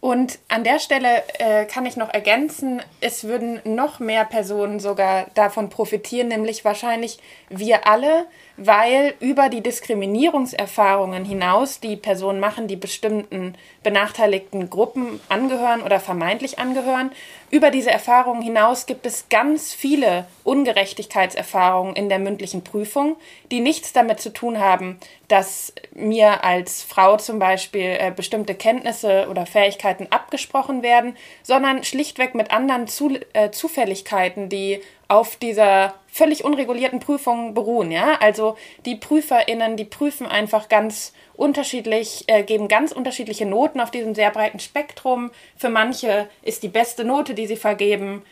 Und 0.00 0.38
an 0.48 0.64
der 0.64 0.80
Stelle 0.80 1.22
äh, 1.38 1.64
kann 1.64 1.84
ich 1.84 1.96
noch 1.96 2.12
ergänzen, 2.12 2.82
es 3.00 3.24
würden 3.24 3.60
noch 3.64 3.98
mehr 3.98 4.24
Personen 4.24 4.80
sogar 4.80 5.26
davon 5.34 5.70
profitieren, 5.70 6.28
nämlich 6.28 6.64
wahrscheinlich 6.64 7.18
wir 7.48 7.86
alle, 7.86 8.26
weil 8.58 9.14
über 9.20 9.48
die 9.48 9.62
Diskriminierungserfahrungen 9.62 11.24
hinaus, 11.24 11.78
die 11.78 11.96
Personen 11.96 12.40
machen, 12.40 12.66
die 12.66 12.76
bestimmten 12.76 13.54
benachteiligten 13.84 14.68
Gruppen 14.68 15.20
angehören 15.28 15.82
oder 15.82 16.00
vermeintlich 16.00 16.58
angehören, 16.58 17.12
über 17.50 17.70
diese 17.70 17.90
Erfahrungen 17.90 18.42
hinaus 18.42 18.84
gibt 18.84 19.06
es 19.06 19.28
ganz 19.30 19.72
viele 19.72 20.26
Ungerechtigkeitserfahrungen 20.44 21.96
in 21.96 22.08
der 22.08 22.18
mündlichen 22.18 22.62
Prüfung, 22.62 23.16
die 23.50 23.60
nichts 23.60 23.92
damit 23.94 24.20
zu 24.20 24.32
tun 24.32 24.58
haben, 24.58 24.98
dass 25.28 25.72
mir 25.94 26.44
als 26.44 26.82
Frau 26.82 27.16
zum 27.16 27.38
Beispiel 27.38 27.96
äh, 27.98 28.12
bestimmte 28.14 28.54
Kenntnisse 28.54 29.28
oder 29.30 29.46
Fähigkeiten 29.46 30.08
abgesprochen 30.10 30.82
werden, 30.82 31.16
sondern 31.42 31.84
schlichtweg 31.84 32.34
mit 32.34 32.50
anderen 32.50 32.86
zu 32.86 33.16
äh, 33.32 33.50
Zufälligkeiten, 33.50 34.48
die 34.48 34.80
auf 35.08 35.36
dieser 35.36 35.94
völlig 36.06 36.44
unregulierten 36.44 37.00
Prüfung 37.00 37.54
beruhen. 37.54 37.90
Ja? 37.90 38.18
Also 38.20 38.56
die 38.84 38.94
PrüferInnen, 38.94 39.76
die 39.76 39.84
prüfen 39.84 40.26
einfach 40.26 40.68
ganz 40.68 41.14
unterschiedlich, 41.34 42.24
äh, 42.26 42.42
geben 42.42 42.68
ganz 42.68 42.92
unterschiedliche 42.92 43.46
Noten 43.46 43.80
auf 43.80 43.90
diesem 43.90 44.14
sehr 44.14 44.30
breiten 44.30 44.60
Spektrum. 44.60 45.30
Für 45.56 45.70
manche 45.70 46.28
ist 46.42 46.62
die 46.62 46.68
beste 46.68 47.04
Note, 47.04 47.34
die 47.34 47.46
sie 47.46 47.56
vergeben, 47.56 48.22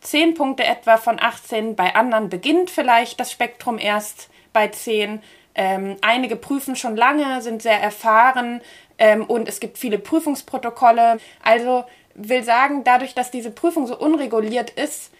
10 0.00 0.34
Punkte 0.34 0.64
etwa 0.64 0.96
von 0.96 1.20
18. 1.20 1.76
Bei 1.76 1.94
anderen 1.94 2.28
beginnt 2.28 2.70
vielleicht 2.70 3.20
das 3.20 3.30
Spektrum 3.30 3.78
erst 3.78 4.28
bei 4.52 4.68
10. 4.68 5.22
Ähm, 5.54 5.96
einige 6.02 6.36
prüfen 6.36 6.74
schon 6.74 6.96
lange, 6.96 7.42
sind 7.42 7.62
sehr 7.62 7.80
erfahren 7.80 8.60
ähm, 8.98 9.24
und 9.24 9.48
es 9.48 9.60
gibt 9.60 9.78
viele 9.78 9.98
Prüfungsprotokolle. 9.98 11.18
Also 11.42 11.84
will 12.14 12.42
sagen, 12.42 12.82
dadurch, 12.84 13.14
dass 13.14 13.30
diese 13.30 13.50
Prüfung 13.50 13.86
so 13.86 13.96
unreguliert 13.96 14.70
ist, 14.70 15.10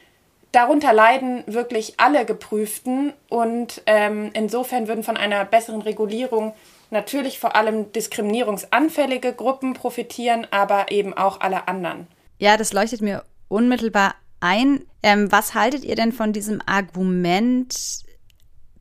Darunter 0.55 0.93
leiden 0.93 1.43
wirklich 1.47 1.95
alle 1.99 2.25
Geprüften 2.25 3.13
und 3.29 3.83
ähm, 3.87 4.31
insofern 4.35 4.87
würden 4.87 5.03
von 5.03 5.17
einer 5.17 5.45
besseren 5.45 5.83
Regulierung 5.83 6.55
natürlich 6.91 7.41
vor 7.41 7.57
allem 7.57 7.91
diskriminierungsanfällige 7.91 9.33
Gruppen 9.33 9.75
profitieren, 9.75 10.47
aber 10.53 10.93
eben 10.93 11.13
auch 11.13 11.41
alle 11.41 11.67
anderen. 11.67 12.07
Ja, 12.39 12.57
das 12.57 12.73
leuchtet 12.73 13.03
mir 13.03 13.25
unmittelbar 13.49 14.15
ein. 14.39 14.85
Ähm, 15.03 15.33
was 15.33 15.55
haltet 15.55 15.85
ihr 15.85 15.97
denn 15.97 16.13
von 16.13 16.33
diesem 16.33 16.61
Argument, 16.67 17.75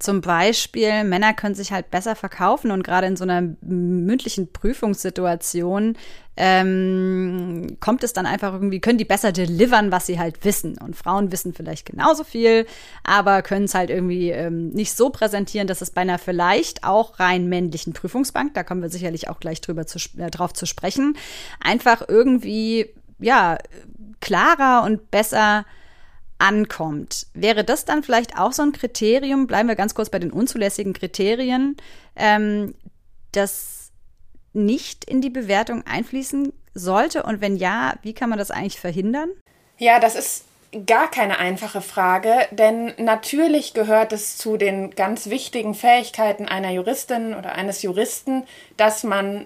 zum 0.03 0.21
Beispiel, 0.21 1.03
Männer 1.05 1.33
können 1.33 1.55
sich 1.55 1.71
halt 1.71 1.89
besser 1.89 2.15
verkaufen 2.15 2.71
und 2.71 2.83
gerade 2.83 3.07
in 3.07 3.15
so 3.15 3.23
einer 3.23 3.41
mündlichen 3.61 4.51
Prüfungssituation 4.51 5.97
ähm, 6.35 7.77
kommt 7.79 8.03
es 8.03 8.11
dann 8.11 8.25
einfach 8.25 8.51
irgendwie, 8.53 8.81
können 8.81 8.97
die 8.97 9.05
besser 9.05 9.31
delivern, 9.31 9.91
was 9.91 10.05
sie 10.05 10.19
halt 10.19 10.43
wissen. 10.43 10.77
Und 10.77 10.97
Frauen 10.97 11.31
wissen 11.31 11.53
vielleicht 11.53 11.85
genauso 11.85 12.25
viel, 12.25 12.65
aber 13.03 13.43
können 13.43 13.65
es 13.65 13.75
halt 13.75 13.89
irgendwie 13.89 14.31
ähm, 14.31 14.71
nicht 14.71 14.93
so 14.93 15.09
präsentieren, 15.09 15.67
dass 15.67 15.81
es 15.81 15.91
bei 15.91 16.01
einer 16.01 16.19
vielleicht 16.19 16.83
auch 16.83 17.19
rein 17.19 17.47
männlichen 17.47 17.93
Prüfungsbank, 17.93 18.53
da 18.55 18.63
kommen 18.63 18.81
wir 18.81 18.89
sicherlich 18.89 19.29
auch 19.29 19.39
gleich 19.39 19.61
drüber 19.61 19.87
zu, 19.87 19.99
äh, 20.17 20.29
drauf 20.29 20.53
zu 20.53 20.65
sprechen, 20.65 21.15
einfach 21.61 22.03
irgendwie, 22.07 22.89
ja, 23.19 23.57
klarer 24.19 24.83
und 24.83 25.11
besser 25.11 25.65
ankommt. 26.43 27.27
Wäre 27.34 27.63
das 27.63 27.86
dann 27.86 28.03
vielleicht 28.03 28.38
auch 28.38 28.51
so 28.51 28.63
ein 28.63 28.73
Kriterium, 28.73 29.47
bleiben 29.47 29.69
wir 29.69 29.75
ganz 29.75 29.95
kurz 29.95 30.10
bei 30.10 30.19
den 30.19 30.32
unzulässigen 30.32 30.91
Kriterien, 30.91 31.77
ähm, 32.17 32.75
das 33.32 33.91
nicht 34.51 35.06
in 35.06 35.21
die 35.21 35.29
Bewertung 35.29 35.84
einfließen 35.88 36.51
sollte? 36.73 37.23
Und 37.23 37.39
wenn 37.39 37.56
ja, 37.56 37.93
wie 38.01 38.13
kann 38.13 38.29
man 38.29 38.38
das 38.38 38.51
eigentlich 38.51 38.79
verhindern? 38.79 39.29
Ja, 39.77 40.01
das 40.01 40.15
ist 40.15 40.43
gar 40.86 41.10
keine 41.10 41.39
einfache 41.39 41.82
Frage, 41.82 42.47
denn 42.51 42.93
natürlich 42.97 43.73
gehört 43.73 44.12
es 44.12 44.38
zu 44.38 44.58
den 44.58 44.91
ganz 44.91 45.29
wichtigen 45.29 45.75
Fähigkeiten 45.75 46.47
einer 46.47 46.71
Juristin 46.71 47.36
oder 47.36 47.53
eines 47.53 47.84
Juristen, 47.84 48.43
dass 48.75 49.03
man 49.03 49.45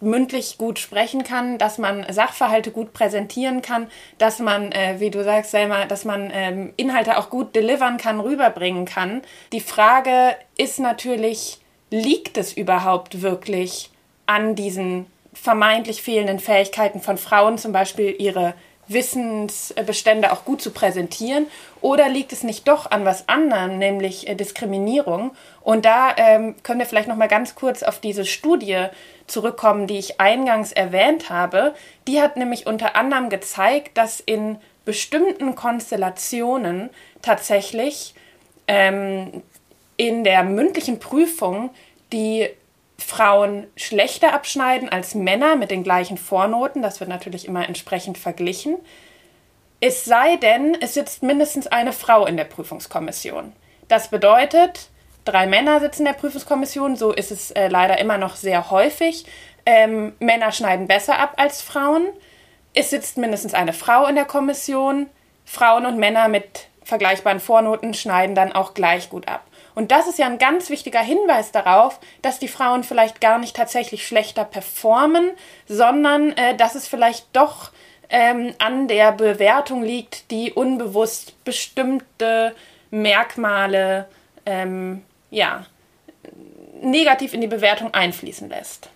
mündlich 0.00 0.58
gut 0.58 0.78
sprechen 0.78 1.24
kann, 1.24 1.58
dass 1.58 1.78
man 1.78 2.06
Sachverhalte 2.10 2.70
gut 2.70 2.92
präsentieren 2.92 3.62
kann, 3.62 3.88
dass 4.18 4.38
man, 4.38 4.70
äh, 4.72 4.96
wie 4.98 5.10
du 5.10 5.24
sagst, 5.24 5.50
Selma, 5.50 5.86
dass 5.86 6.04
man 6.04 6.30
ähm, 6.32 6.72
Inhalte 6.76 7.18
auch 7.18 7.30
gut 7.30 7.54
delivern 7.54 7.96
kann, 7.96 8.20
rüberbringen 8.20 8.84
kann. 8.84 9.22
Die 9.52 9.60
Frage 9.60 10.36
ist 10.56 10.78
natürlich, 10.78 11.58
liegt 11.90 12.38
es 12.38 12.52
überhaupt 12.52 13.22
wirklich 13.22 13.90
an 14.26 14.54
diesen 14.54 15.06
vermeintlich 15.32 16.02
fehlenden 16.02 16.38
Fähigkeiten 16.38 17.00
von 17.00 17.16
Frauen, 17.16 17.58
zum 17.58 17.72
Beispiel 17.72 18.14
ihre 18.18 18.54
Wissensbestände 18.88 20.32
auch 20.32 20.44
gut 20.44 20.60
zu 20.60 20.70
präsentieren? 20.70 21.46
Oder 21.80 22.08
liegt 22.08 22.32
es 22.32 22.42
nicht 22.42 22.66
doch 22.66 22.90
an 22.90 23.04
was 23.04 23.28
anderem, 23.28 23.78
nämlich 23.78 24.28
äh, 24.28 24.34
Diskriminierung? 24.34 25.32
Und 25.60 25.84
da 25.84 26.14
ähm, 26.16 26.56
können 26.62 26.80
wir 26.80 26.86
vielleicht 26.86 27.08
noch 27.08 27.16
mal 27.16 27.28
ganz 27.28 27.54
kurz 27.54 27.82
auf 27.82 28.00
diese 28.00 28.24
Studie 28.24 28.86
zurückkommen, 29.26 29.86
die 29.86 29.98
ich 29.98 30.20
eingangs 30.20 30.72
erwähnt 30.72 31.30
habe. 31.30 31.74
Die 32.06 32.20
hat 32.20 32.36
nämlich 32.36 32.66
unter 32.66 32.96
anderem 32.96 33.28
gezeigt, 33.28 33.96
dass 33.96 34.20
in 34.20 34.58
bestimmten 34.84 35.54
Konstellationen 35.54 36.90
tatsächlich 37.20 38.14
ähm, 38.66 39.42
in 39.98 40.24
der 40.24 40.44
mündlichen 40.44 40.98
Prüfung 40.98 41.70
die 42.12 42.48
Frauen 43.08 43.66
schlechter 43.74 44.34
abschneiden 44.34 44.90
als 44.90 45.14
Männer 45.14 45.56
mit 45.56 45.70
den 45.70 45.82
gleichen 45.82 46.18
Vornoten. 46.18 46.82
Das 46.82 47.00
wird 47.00 47.08
natürlich 47.08 47.48
immer 47.48 47.66
entsprechend 47.66 48.18
verglichen. 48.18 48.76
Es 49.80 50.04
sei 50.04 50.36
denn, 50.36 50.76
es 50.78 50.92
sitzt 50.92 51.22
mindestens 51.22 51.68
eine 51.68 51.94
Frau 51.94 52.26
in 52.26 52.36
der 52.36 52.44
Prüfungskommission. 52.44 53.54
Das 53.88 54.08
bedeutet, 54.08 54.90
drei 55.24 55.46
Männer 55.46 55.80
sitzen 55.80 56.02
in 56.02 56.12
der 56.12 56.20
Prüfungskommission, 56.20 56.96
so 56.96 57.10
ist 57.12 57.30
es 57.30 57.50
äh, 57.52 57.68
leider 57.68 57.98
immer 57.98 58.18
noch 58.18 58.36
sehr 58.36 58.70
häufig. 58.70 59.24
Ähm, 59.64 60.12
Männer 60.18 60.52
schneiden 60.52 60.86
besser 60.86 61.18
ab 61.18 61.32
als 61.38 61.62
Frauen. 61.62 62.08
Es 62.74 62.90
sitzt 62.90 63.16
mindestens 63.16 63.54
eine 63.54 63.72
Frau 63.72 64.06
in 64.06 64.16
der 64.16 64.26
Kommission. 64.26 65.06
Frauen 65.46 65.86
und 65.86 65.96
Männer 65.96 66.28
mit 66.28 66.68
vergleichbaren 66.84 67.40
Vornoten 67.40 67.94
schneiden 67.94 68.34
dann 68.34 68.52
auch 68.52 68.74
gleich 68.74 69.08
gut 69.08 69.28
ab. 69.28 69.47
Und 69.78 69.92
das 69.92 70.08
ist 70.08 70.18
ja 70.18 70.26
ein 70.26 70.38
ganz 70.38 70.70
wichtiger 70.70 70.98
Hinweis 70.98 71.52
darauf, 71.52 72.00
dass 72.20 72.40
die 72.40 72.48
Frauen 72.48 72.82
vielleicht 72.82 73.20
gar 73.20 73.38
nicht 73.38 73.54
tatsächlich 73.54 74.04
schlechter 74.04 74.44
performen, 74.44 75.30
sondern 75.68 76.32
äh, 76.32 76.56
dass 76.56 76.74
es 76.74 76.88
vielleicht 76.88 77.26
doch 77.32 77.70
ähm, 78.08 78.56
an 78.58 78.88
der 78.88 79.12
Bewertung 79.12 79.84
liegt, 79.84 80.32
die 80.32 80.52
unbewusst 80.52 81.44
bestimmte 81.44 82.56
Merkmale 82.90 84.08
ähm, 84.46 85.04
ja, 85.30 85.64
negativ 86.82 87.32
in 87.32 87.40
die 87.40 87.46
Bewertung 87.46 87.94
einfließen 87.94 88.48
lässt. 88.48 88.88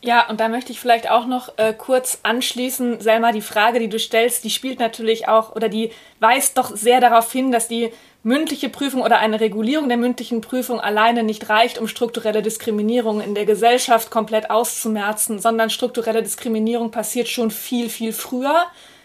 Ja, 0.00 0.28
und 0.28 0.40
da 0.40 0.48
möchte 0.48 0.72
ich 0.72 0.80
vielleicht 0.80 1.08
auch 1.08 1.26
noch 1.26 1.56
äh, 1.56 1.72
kurz 1.72 2.18
anschließen, 2.24 3.00
Selma, 3.00 3.30
die 3.30 3.40
Frage, 3.40 3.78
die 3.78 3.88
du 3.88 4.00
stellst, 4.00 4.42
die 4.42 4.50
spielt 4.50 4.80
natürlich 4.80 5.28
auch 5.28 5.54
oder 5.54 5.68
die 5.68 5.92
weist 6.18 6.58
doch 6.58 6.74
sehr 6.74 7.00
darauf 7.00 7.30
hin, 7.30 7.52
dass 7.52 7.68
die 7.68 7.92
mündliche 8.24 8.70
Prüfung 8.70 9.02
oder 9.02 9.18
eine 9.18 9.38
Regulierung 9.38 9.88
der 9.88 9.98
mündlichen 9.98 10.40
Prüfung 10.40 10.80
alleine 10.80 11.22
nicht 11.22 11.50
reicht, 11.50 11.78
um 11.78 11.86
strukturelle 11.86 12.42
Diskriminierung 12.42 13.20
in 13.20 13.34
der 13.34 13.44
Gesellschaft 13.44 14.10
komplett 14.10 14.50
auszumerzen, 14.50 15.38
sondern 15.38 15.70
strukturelle 15.70 16.22
Diskriminierung 16.22 16.90
passiert 16.90 17.28
schon 17.28 17.50
viel, 17.50 17.90
viel 17.90 18.12
früher. 18.12 18.64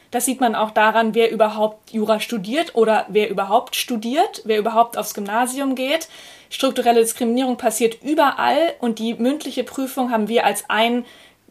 Das 0.09 0.25
sieht 0.25 0.39
man 0.39 0.55
auch 0.55 0.71
daran, 0.71 1.13
wer 1.13 1.31
überhaupt 1.31 1.91
Jura 1.91 2.19
studiert 2.19 2.73
oder 2.75 3.05
wer 3.09 3.29
überhaupt 3.29 3.75
studiert, 3.75 4.41
wer 4.45 4.57
überhaupt 4.57 4.97
aufs 4.97 5.13
Gymnasium 5.13 5.75
geht. 5.75 6.07
Strukturelle 6.49 7.01
Diskriminierung 7.01 7.57
passiert 7.57 8.01
überall 8.01 8.73
und 8.79 8.99
die 8.99 9.13
mündliche 9.15 9.65
Prüfung 9.65 10.11
haben 10.11 10.29
wir 10.29 10.45
als 10.45 10.63
ein 10.69 11.05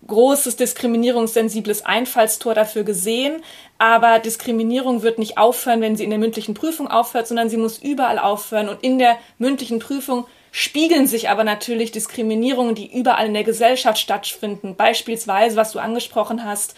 großes 0.07 0.57
diskriminierungssensibles 0.57 1.85
Einfallstor 1.85 2.55
dafür 2.55 2.85
gesehen. 2.85 3.43
Aber 3.79 4.19
Diskriminierung 4.19 5.03
wird 5.03 5.19
nicht 5.19 5.39
aufhören, 5.39 5.81
wenn 5.81 5.97
sie 5.97 6.05
in 6.05 6.11
der 6.11 6.19
mündlichen 6.19 6.55
Prüfung 6.55 6.89
aufhört, 6.89 7.29
sondern 7.29 7.49
sie 7.49 7.57
muss 7.57 7.79
überall 7.79 8.19
aufhören. 8.19 8.69
Und 8.69 8.83
in 8.83 8.99
der 8.99 9.17
mündlichen 9.39 9.79
Prüfung 9.79 10.27
spiegeln 10.51 11.07
sich 11.07 11.31
aber 11.31 11.45
natürlich 11.45 11.93
Diskriminierungen, 11.93 12.75
die 12.75 12.93
überall 12.93 13.27
in 13.27 13.35
der 13.35 13.45
Gesellschaft 13.45 13.99
stattfinden. 13.99 14.75
Beispielsweise, 14.75 15.57
was 15.57 15.73
du 15.73 15.79
angesprochen 15.79 16.45
hast, 16.45 16.75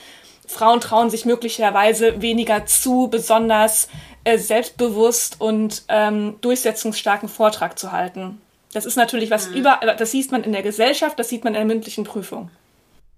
Frauen 0.46 0.80
trauen 0.80 1.10
sich 1.10 1.24
möglicherweise 1.24 2.20
weniger 2.20 2.66
zu, 2.66 3.08
besonders 3.08 3.88
äh, 4.24 4.36
selbstbewusst 4.36 5.40
und 5.40 5.84
ähm, 5.88 6.34
durchsetzungsstarken 6.40 7.28
Vortrag 7.28 7.78
zu 7.78 7.92
halten. 7.92 8.40
Das 8.72 8.84
ist 8.84 8.96
natürlich 8.96 9.30
was 9.30 9.48
mhm. 9.48 9.56
über, 9.56 9.80
das 9.96 10.10
sieht 10.10 10.32
man 10.32 10.44
in 10.44 10.52
der 10.52 10.62
Gesellschaft, 10.62 11.18
das 11.18 11.28
sieht 11.28 11.44
man 11.44 11.54
in 11.54 11.60
der 11.60 11.66
mündlichen 11.66 12.04
Prüfung. 12.04 12.50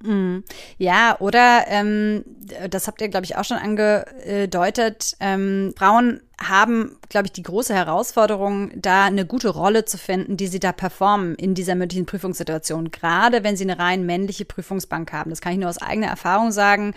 Mhm. 0.02 0.44
Ja, 0.78 1.16
oder 1.20 1.64
ähm, 1.68 2.24
das 2.68 2.86
habt 2.86 3.00
ihr, 3.00 3.08
glaube 3.08 3.24
ich, 3.24 3.36
auch 3.36 3.44
schon 3.44 3.56
angedeutet. 3.56 5.16
Ähm, 5.20 5.72
Frauen 5.76 6.20
haben, 6.40 6.96
glaube 7.08 7.26
ich, 7.26 7.32
die 7.32 7.42
große 7.42 7.74
Herausforderung, 7.74 8.72
da 8.74 9.04
eine 9.04 9.24
gute 9.24 9.48
Rolle 9.48 9.84
zu 9.84 9.96
finden, 9.96 10.36
die 10.36 10.48
sie 10.48 10.58
da 10.58 10.72
performen 10.72 11.34
in 11.36 11.54
dieser 11.54 11.74
mündlichen 11.74 12.06
Prüfungssituation. 12.06 12.90
Gerade 12.90 13.44
wenn 13.44 13.56
sie 13.56 13.64
eine 13.64 13.78
rein 13.78 14.04
männliche 14.04 14.44
Prüfungsbank 14.44 15.12
haben. 15.12 15.30
Das 15.30 15.40
kann 15.40 15.52
ich 15.52 15.58
nur 15.58 15.68
aus 15.68 15.80
eigener 15.80 16.08
Erfahrung 16.08 16.50
sagen. 16.50 16.94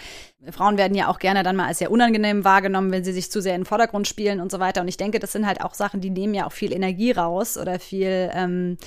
Frauen 0.51 0.77
werden 0.77 0.95
ja 0.95 1.07
auch 1.07 1.19
gerne 1.19 1.43
dann 1.43 1.55
mal 1.55 1.67
als 1.67 1.79
sehr 1.79 1.91
unangenehm 1.91 2.43
wahrgenommen, 2.43 2.91
wenn 2.91 3.03
sie 3.03 3.13
sich 3.13 3.31
zu 3.31 3.41
sehr 3.41 3.55
in 3.55 3.61
den 3.61 3.67
Vordergrund 3.67 4.07
spielen 4.07 4.41
und 4.41 4.51
so 4.51 4.59
weiter. 4.59 4.81
Und 4.81 4.87
ich 4.87 4.97
denke, 4.97 5.19
das 5.19 5.31
sind 5.31 5.45
halt 5.45 5.61
auch 5.61 5.73
Sachen, 5.73 6.01
die 6.01 6.09
nehmen 6.09 6.33
ja 6.33 6.45
auch 6.47 6.51
viel 6.51 6.73
Energie 6.73 7.11
raus 7.11 7.57
oder 7.57 7.79
viel 7.79 8.31
ähm, 8.33 8.77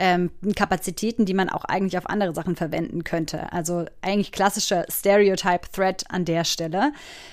ähm, 0.00 0.30
Kapazitäten, 0.56 1.26
die 1.26 1.34
man 1.34 1.50
auch 1.50 1.64
eigentlich 1.66 1.98
auf 1.98 2.08
andere 2.08 2.34
Sachen 2.34 2.56
verwenden 2.56 3.04
könnte. 3.04 3.52
Also 3.52 3.84
eigentlich 4.00 4.32
klassischer 4.32 4.86
Stereotype-Threat 4.90 6.04
an 6.08 6.24
der 6.24 6.44
Stelle. 6.44 6.92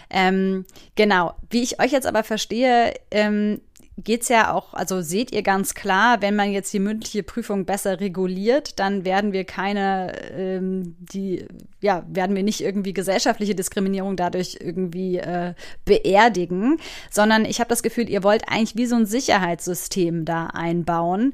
Ähm, 0.10 0.66
genau. 0.96 1.34
Wie 1.50 1.64
ich 1.64 1.82
euch 1.82 1.94
jetzt 1.94 2.06
aber 2.06 2.24
verstehe, 2.24 2.94
ähm, 3.10 3.62
geht 4.04 4.22
es 4.22 4.28
ja 4.28 4.54
auch, 4.54 4.74
also 4.74 5.02
seht 5.02 5.32
ihr 5.32 5.42
ganz 5.42 5.74
klar, 5.74 6.22
wenn 6.22 6.36
man 6.36 6.52
jetzt 6.52 6.72
die 6.72 6.80
mündliche 6.80 7.24
Prüfung 7.24 7.66
besser 7.66 8.00
reguliert, 8.00 8.80
dann 8.80 9.06
werden 9.06 9.32
wir 9.32 9.44
keine, 9.44 10.14
ähm, 10.34 10.96
die, 11.00 11.48
ja, 11.82 12.06
werden 12.08 12.36
wir 12.36 12.44
nicht 12.44 12.62
irgendwie 12.62 12.94
gesellschaftliche 12.94 13.56
Diskriminierung 13.56 14.16
dadurch 14.16 14.58
irgendwie 14.60 15.18
äh, 15.18 15.54
beerdigen, 15.86 16.80
sondern 17.10 17.46
ich 17.46 17.60
habe 17.60 17.70
das 17.70 17.82
Gefühl, 17.82 18.08
ihr 18.10 18.24
wollt 18.24 18.44
eigentlich 18.48 18.76
wie 18.76 18.86
so 18.86 18.98
ein 18.98 19.08
Sicherheitssystem 19.08 20.26
da 20.26 20.48
einbauen, 20.48 21.34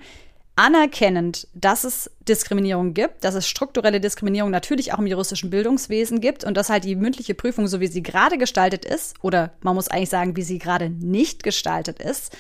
anerkennend, 0.56 1.48
dass 1.54 1.84
es 1.84 2.12
Diskriminierung 2.28 2.94
gibt, 2.94 3.24
dass 3.24 3.36
es 3.36 3.48
strukturelle 3.48 4.00
Diskriminierung 4.00 4.52
natürlich 4.52 4.94
auch 4.94 5.00
im 5.00 5.08
juristischen 5.08 5.50
Bildungswesen 5.50 6.22
gibt 6.22 6.44
und 6.44 6.56
dass 6.56 6.70
halt 6.70 6.84
die 6.84 6.96
mündliche 6.96 7.34
Prüfung, 7.34 7.68
so 7.68 7.80
wie 7.80 7.88
sie 7.88 8.04
gerade 8.04 8.38
gestaltet 8.38 8.86
ist, 8.86 9.16
oder 9.22 9.54
man 9.62 9.76
muss 9.76 9.88
eigentlich 9.88 10.10
sagen, 10.10 10.36
wie 10.36 10.44
sie 10.44 10.60
gerade 10.60 10.90
nicht 10.90 11.44
gestaltet 11.44 12.00
ist, 12.00 12.36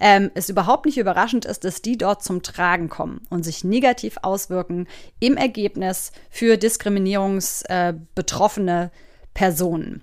ähm, 0.00 0.30
es 0.34 0.48
überhaupt 0.48 0.86
nicht 0.86 0.98
überraschend 0.98 1.44
ist, 1.44 1.64
dass 1.64 1.82
die 1.82 1.98
dort 1.98 2.22
zum 2.22 2.44
Tragen 2.44 2.88
kommen 2.88 3.22
und 3.30 3.42
sich 3.42 3.64
negativ 3.64 4.18
auswirken 4.22 4.86
im 5.18 5.36
Ergebnis 5.36 6.12
für 6.30 6.56
diskriminierungsbetroffene 6.56 8.84
äh, 8.84 8.90
Personen. 9.34 10.02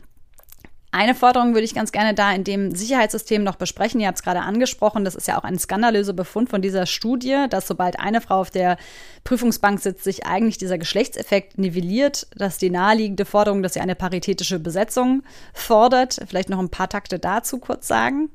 Eine 0.97 1.13
Forderung 1.13 1.53
würde 1.53 1.65
ich 1.65 1.75
ganz 1.75 1.91
gerne 1.91 2.13
da 2.13 2.31
in 2.31 2.45
dem 2.45 2.73
Sicherheitssystem 2.73 3.43
noch 3.43 3.57
besprechen. 3.57 3.99
Ihr 3.99 4.07
habt 4.07 4.19
es 4.19 4.23
gerade 4.23 4.39
angesprochen. 4.39 5.03
Das 5.03 5.13
ist 5.13 5.27
ja 5.27 5.37
auch 5.37 5.43
ein 5.43 5.59
skandalöser 5.59 6.13
Befund 6.13 6.49
von 6.49 6.61
dieser 6.61 6.85
Studie, 6.85 7.47
dass 7.49 7.67
sobald 7.67 7.99
eine 7.99 8.21
Frau 8.21 8.39
auf 8.39 8.49
der 8.49 8.77
Prüfungsbank 9.25 9.81
sitzt, 9.81 10.05
sich 10.05 10.25
eigentlich 10.25 10.57
dieser 10.57 10.77
Geschlechtseffekt 10.77 11.57
nivelliert. 11.57 12.27
Dass 12.37 12.59
die 12.59 12.69
naheliegende 12.69 13.25
Forderung, 13.25 13.61
dass 13.61 13.73
sie 13.73 13.81
eine 13.81 13.93
paritätische 13.93 14.57
Besetzung 14.57 15.23
fordert. 15.53 16.17
Vielleicht 16.29 16.47
noch 16.47 16.59
ein 16.59 16.69
paar 16.69 16.87
Takte 16.87 17.19
dazu 17.19 17.57
kurz 17.57 17.89
sagen. 17.89 18.29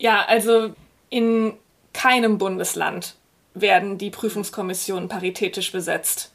Ja, 0.00 0.24
also 0.26 0.74
in 1.10 1.52
keinem 1.92 2.38
Bundesland 2.38 3.14
werden 3.54 3.98
die 3.98 4.10
Prüfungskommissionen 4.10 5.08
paritätisch 5.08 5.70
besetzt. 5.70 6.29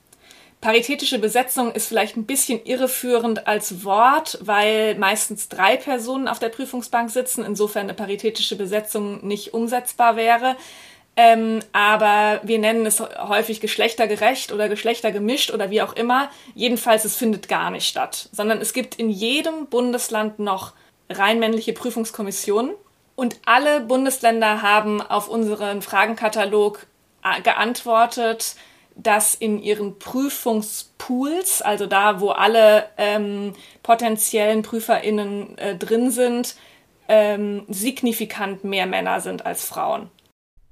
Paritätische 0.65 1.19
Besetzung 1.19 1.73
ist 1.73 1.87
vielleicht 1.87 2.17
ein 2.17 2.25
bisschen 2.25 2.59
irreführend 2.65 3.45
als 3.45 3.83
Wort, 3.85 4.39
weil 4.41 4.95
meistens 4.95 5.47
drei 5.47 5.77
Personen 5.77 6.27
auf 6.27 6.39
der 6.39 6.49
Prüfungsbank 6.49 7.11
sitzen, 7.11 7.45
insofern 7.45 7.83
eine 7.83 7.93
paritätische 7.93 8.55
Besetzung 8.55 9.23
nicht 9.27 9.53
umsetzbar 9.53 10.15
wäre. 10.15 10.55
Ähm, 11.15 11.59
aber 11.71 12.39
wir 12.41 12.57
nennen 12.57 12.83
es 12.87 12.99
häufig 12.99 13.61
geschlechtergerecht 13.61 14.51
oder 14.51 14.67
geschlechtergemischt 14.67 15.51
oder 15.51 15.69
wie 15.69 15.83
auch 15.83 15.93
immer. 15.93 16.31
Jedenfalls, 16.55 17.05
es 17.05 17.15
findet 17.15 17.47
gar 17.47 17.69
nicht 17.69 17.87
statt, 17.87 18.29
sondern 18.31 18.59
es 18.59 18.73
gibt 18.73 18.95
in 18.95 19.11
jedem 19.11 19.67
Bundesland 19.67 20.39
noch 20.39 20.73
rein 21.11 21.37
männliche 21.37 21.73
Prüfungskommissionen 21.73 22.71
und 23.15 23.37
alle 23.45 23.81
Bundesländer 23.81 24.63
haben 24.63 24.99
auf 24.99 25.29
unseren 25.29 25.83
Fragenkatalog 25.83 26.87
äh, 27.23 27.39
geantwortet, 27.43 28.55
dass 28.95 29.35
in 29.35 29.61
ihren 29.61 29.99
Prüfungspools, 29.99 31.61
also 31.61 31.85
da, 31.85 32.21
wo 32.21 32.29
alle 32.29 32.85
ähm, 32.97 33.53
potenziellen 33.83 34.61
PrüferInnen 34.61 35.57
äh, 35.57 35.75
drin 35.75 36.11
sind, 36.11 36.55
ähm, 37.07 37.63
signifikant 37.67 38.63
mehr 38.63 38.85
Männer 38.85 39.21
sind 39.21 39.45
als 39.45 39.65
Frauen. 39.65 40.09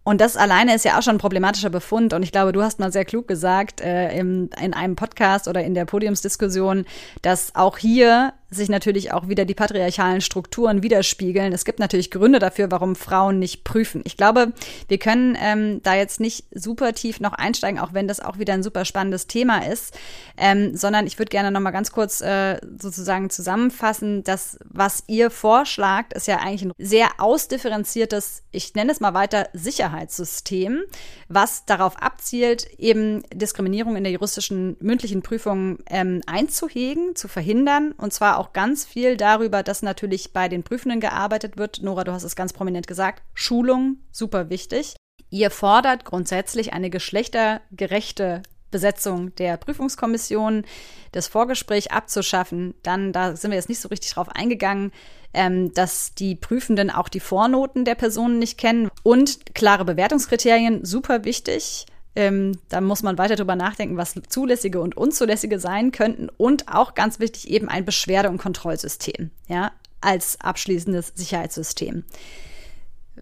Und 0.06 0.20
das 0.20 0.36
alleine 0.36 0.76
ist 0.76 0.84
ja 0.84 0.98
auch 0.98 1.02
schon 1.02 1.16
ein 1.16 1.20
problematischer 1.20 1.70
Befund. 1.70 2.14
Und 2.14 2.24
ich 2.24 2.34
glaube, 2.34 2.52
du 2.52 2.62
hast 2.62 2.80
mal 2.80 2.92
sehr 2.92 3.06
klug 3.06 3.28
gesagt 3.28 3.80
äh, 3.80 4.18
im, 4.18 4.50
in 4.62 4.74
einem 4.74 4.96
Podcast 4.96 5.48
oder 5.48 5.64
in 5.64 5.74
der 5.74 5.86
Podiumsdiskussion, 5.86 6.86
dass 7.22 7.56
auch 7.56 7.78
hier 7.78 8.34
sich 8.54 8.70
natürlich 8.70 9.12
auch 9.12 9.28
wieder 9.28 9.46
die 9.46 9.54
patriarchalen 9.54 10.22
Strukturen 10.22 10.84
widerspiegeln. 10.84 11.54
Es 11.54 11.66
gibt 11.66 11.80
natürlich 11.80 12.12
Gründe 12.12 12.40
dafür, 12.40 12.72
warum 12.72 12.96
Frauen 12.96 13.40
nicht 13.40 13.64
prüfen. 13.64 14.02
Ich 14.06 14.18
glaube, 14.18 14.54
wir 14.88 14.98
können 14.98 15.38
ähm, 15.40 15.82
da 15.84 15.96
jetzt 15.96 16.20
nicht 16.20 16.46
super 16.52 16.94
tief 16.94 17.20
noch 17.20 17.34
einsteigen, 17.34 17.80
auch 17.80 17.94
wenn 17.94 18.08
das 18.08 18.20
auch 18.20 18.40
wieder 18.40 18.54
ein 18.54 18.64
super 18.64 18.86
spannendes 18.86 19.28
Thema 19.28 19.66
ist, 19.66 19.98
ähm, 20.38 20.76
sondern 20.76 21.08
ich 21.08 21.20
würde 21.20 21.30
gerne 21.30 21.52
noch 21.52 21.60
mal 21.60 21.72
ganz 21.72 21.92
kurz 21.92 22.22
äh, 22.22 22.60
sozusagen 22.80 23.30
zusammenfassen, 23.30 24.24
dass 24.24 24.58
was 24.66 25.04
ihr 25.08 25.30
vorschlagt, 25.30 26.14
ist 26.14 26.28
ja 26.28 26.38
eigentlich 26.38 26.64
ein 26.64 26.74
sehr 26.78 27.08
ausdifferenziertes, 27.18 28.44
ich 28.52 28.74
nenne 28.76 28.92
es 28.92 29.00
mal 29.00 29.14
weiter, 29.14 29.50
Sicherheitssystem, 29.54 30.84
was 31.28 31.66
darauf 31.66 32.02
abzielt, 32.02 32.68
eben 32.78 33.24
Diskriminierung 33.34 33.96
in 33.96 34.04
der 34.04 34.14
juristischen 34.14 34.78
mündlichen 34.80 35.22
Prüfung 35.22 35.80
ähm, 35.90 36.22
einzuhegen, 36.26 37.16
zu 37.16 37.28
verhindern 37.28 37.94
und 37.98 38.14
zwar 38.14 38.38
auch 38.38 38.43
ganz 38.52 38.84
viel 38.84 39.16
darüber, 39.16 39.64
dass 39.64 39.82
natürlich 39.82 40.34
bei 40.34 40.50
den 40.50 40.64
Prüfenden 40.64 41.00
gearbeitet 41.00 41.56
wird. 41.56 41.82
Nora, 41.82 42.04
du 42.04 42.12
hast 42.12 42.24
es 42.24 42.36
ganz 42.36 42.52
prominent 42.52 42.88
gesagt. 42.88 43.24
Schulung, 43.34 44.00
super 44.12 44.50
wichtig. 44.50 44.96
Ihr 45.30 45.50
fordert 45.50 46.04
grundsätzlich 46.04 46.74
eine 46.74 46.90
geschlechtergerechte 46.90 48.44
Besetzung 48.74 49.34
der 49.36 49.56
Prüfungskommission, 49.56 50.66
das 51.14 51.28
Vorgespräch 51.28 51.92
abzuschaffen. 51.92 52.74
Dann, 52.84 53.14
da 53.14 53.36
sind 53.38 53.52
wir 53.52 53.56
jetzt 53.56 53.70
nicht 53.70 53.80
so 53.80 53.88
richtig 53.88 54.14
drauf 54.14 54.28
eingegangen, 54.28 54.92
ähm, 55.34 55.74
dass 55.74 56.14
die 56.14 56.36
Prüfenden 56.36 56.90
auch 56.90 57.08
die 57.08 57.22
Vornoten 57.22 57.86
der 57.86 57.96
Personen 57.96 58.40
nicht 58.40 58.58
kennen 58.58 58.90
und 59.04 59.56
klare 59.56 59.86
Bewertungskriterien, 59.86 60.84
super 60.84 61.24
wichtig. 61.24 61.86
Ähm, 62.16 62.60
da 62.70 62.80
muss 62.80 63.02
man 63.02 63.18
weiter 63.18 63.36
drüber 63.36 63.56
nachdenken, 63.56 63.98
was 63.98 64.16
zulässige 64.30 64.80
und 64.82 64.96
unzulässige 64.96 65.60
sein 65.60 65.92
könnten. 65.92 66.30
Und 66.30 66.68
auch 66.68 66.94
ganz 66.94 67.20
wichtig 67.20 67.50
eben 67.50 67.70
ein 67.70 67.86
Beschwerde- 67.86 68.30
und 68.30 68.38
Kontrollsystem, 68.38 69.32
ja, 69.48 69.72
als 70.02 70.40
abschließendes 70.40 71.14
Sicherheitssystem. 71.16 72.04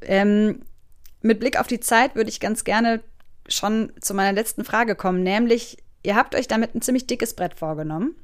Ähm, 0.02 0.62
mit 1.22 1.40
Blick 1.40 1.60
auf 1.60 1.68
die 1.68 1.80
Zeit 1.80 2.16
würde 2.16 2.30
ich 2.30 2.40
ganz 2.40 2.64
gerne 2.64 3.02
schon 3.48 3.94
zu 4.02 4.14
meiner 4.14 4.34
letzten 4.34 4.64
Frage 4.64 4.96
kommen, 4.96 5.24
nämlich, 5.24 5.78
ihr 6.04 6.16
habt 6.16 6.36
euch 6.36 6.48
damit 6.48 6.76
ein 6.76 6.82
ziemlich 6.82 7.08
dickes 7.08 7.36
Brett 7.36 7.54
vorgenommen. 7.56 8.16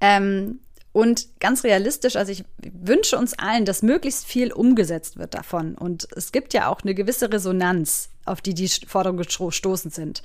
Ähm, 0.00 0.60
und 0.92 1.40
ganz 1.40 1.64
realistisch, 1.64 2.16
also 2.16 2.30
ich 2.30 2.44
wünsche 2.58 3.16
uns 3.16 3.38
allen, 3.38 3.64
dass 3.64 3.82
möglichst 3.82 4.26
viel 4.26 4.52
umgesetzt 4.52 5.16
wird 5.16 5.32
davon. 5.32 5.74
Und 5.74 6.06
es 6.14 6.32
gibt 6.32 6.52
ja 6.52 6.68
auch 6.68 6.82
eine 6.82 6.94
gewisse 6.94 7.32
Resonanz, 7.32 8.10
auf 8.24 8.40
die 8.40 8.54
die 8.54 8.68
Forderungen 8.68 9.18
gestoßen 9.18 9.90
sind. 9.90 10.22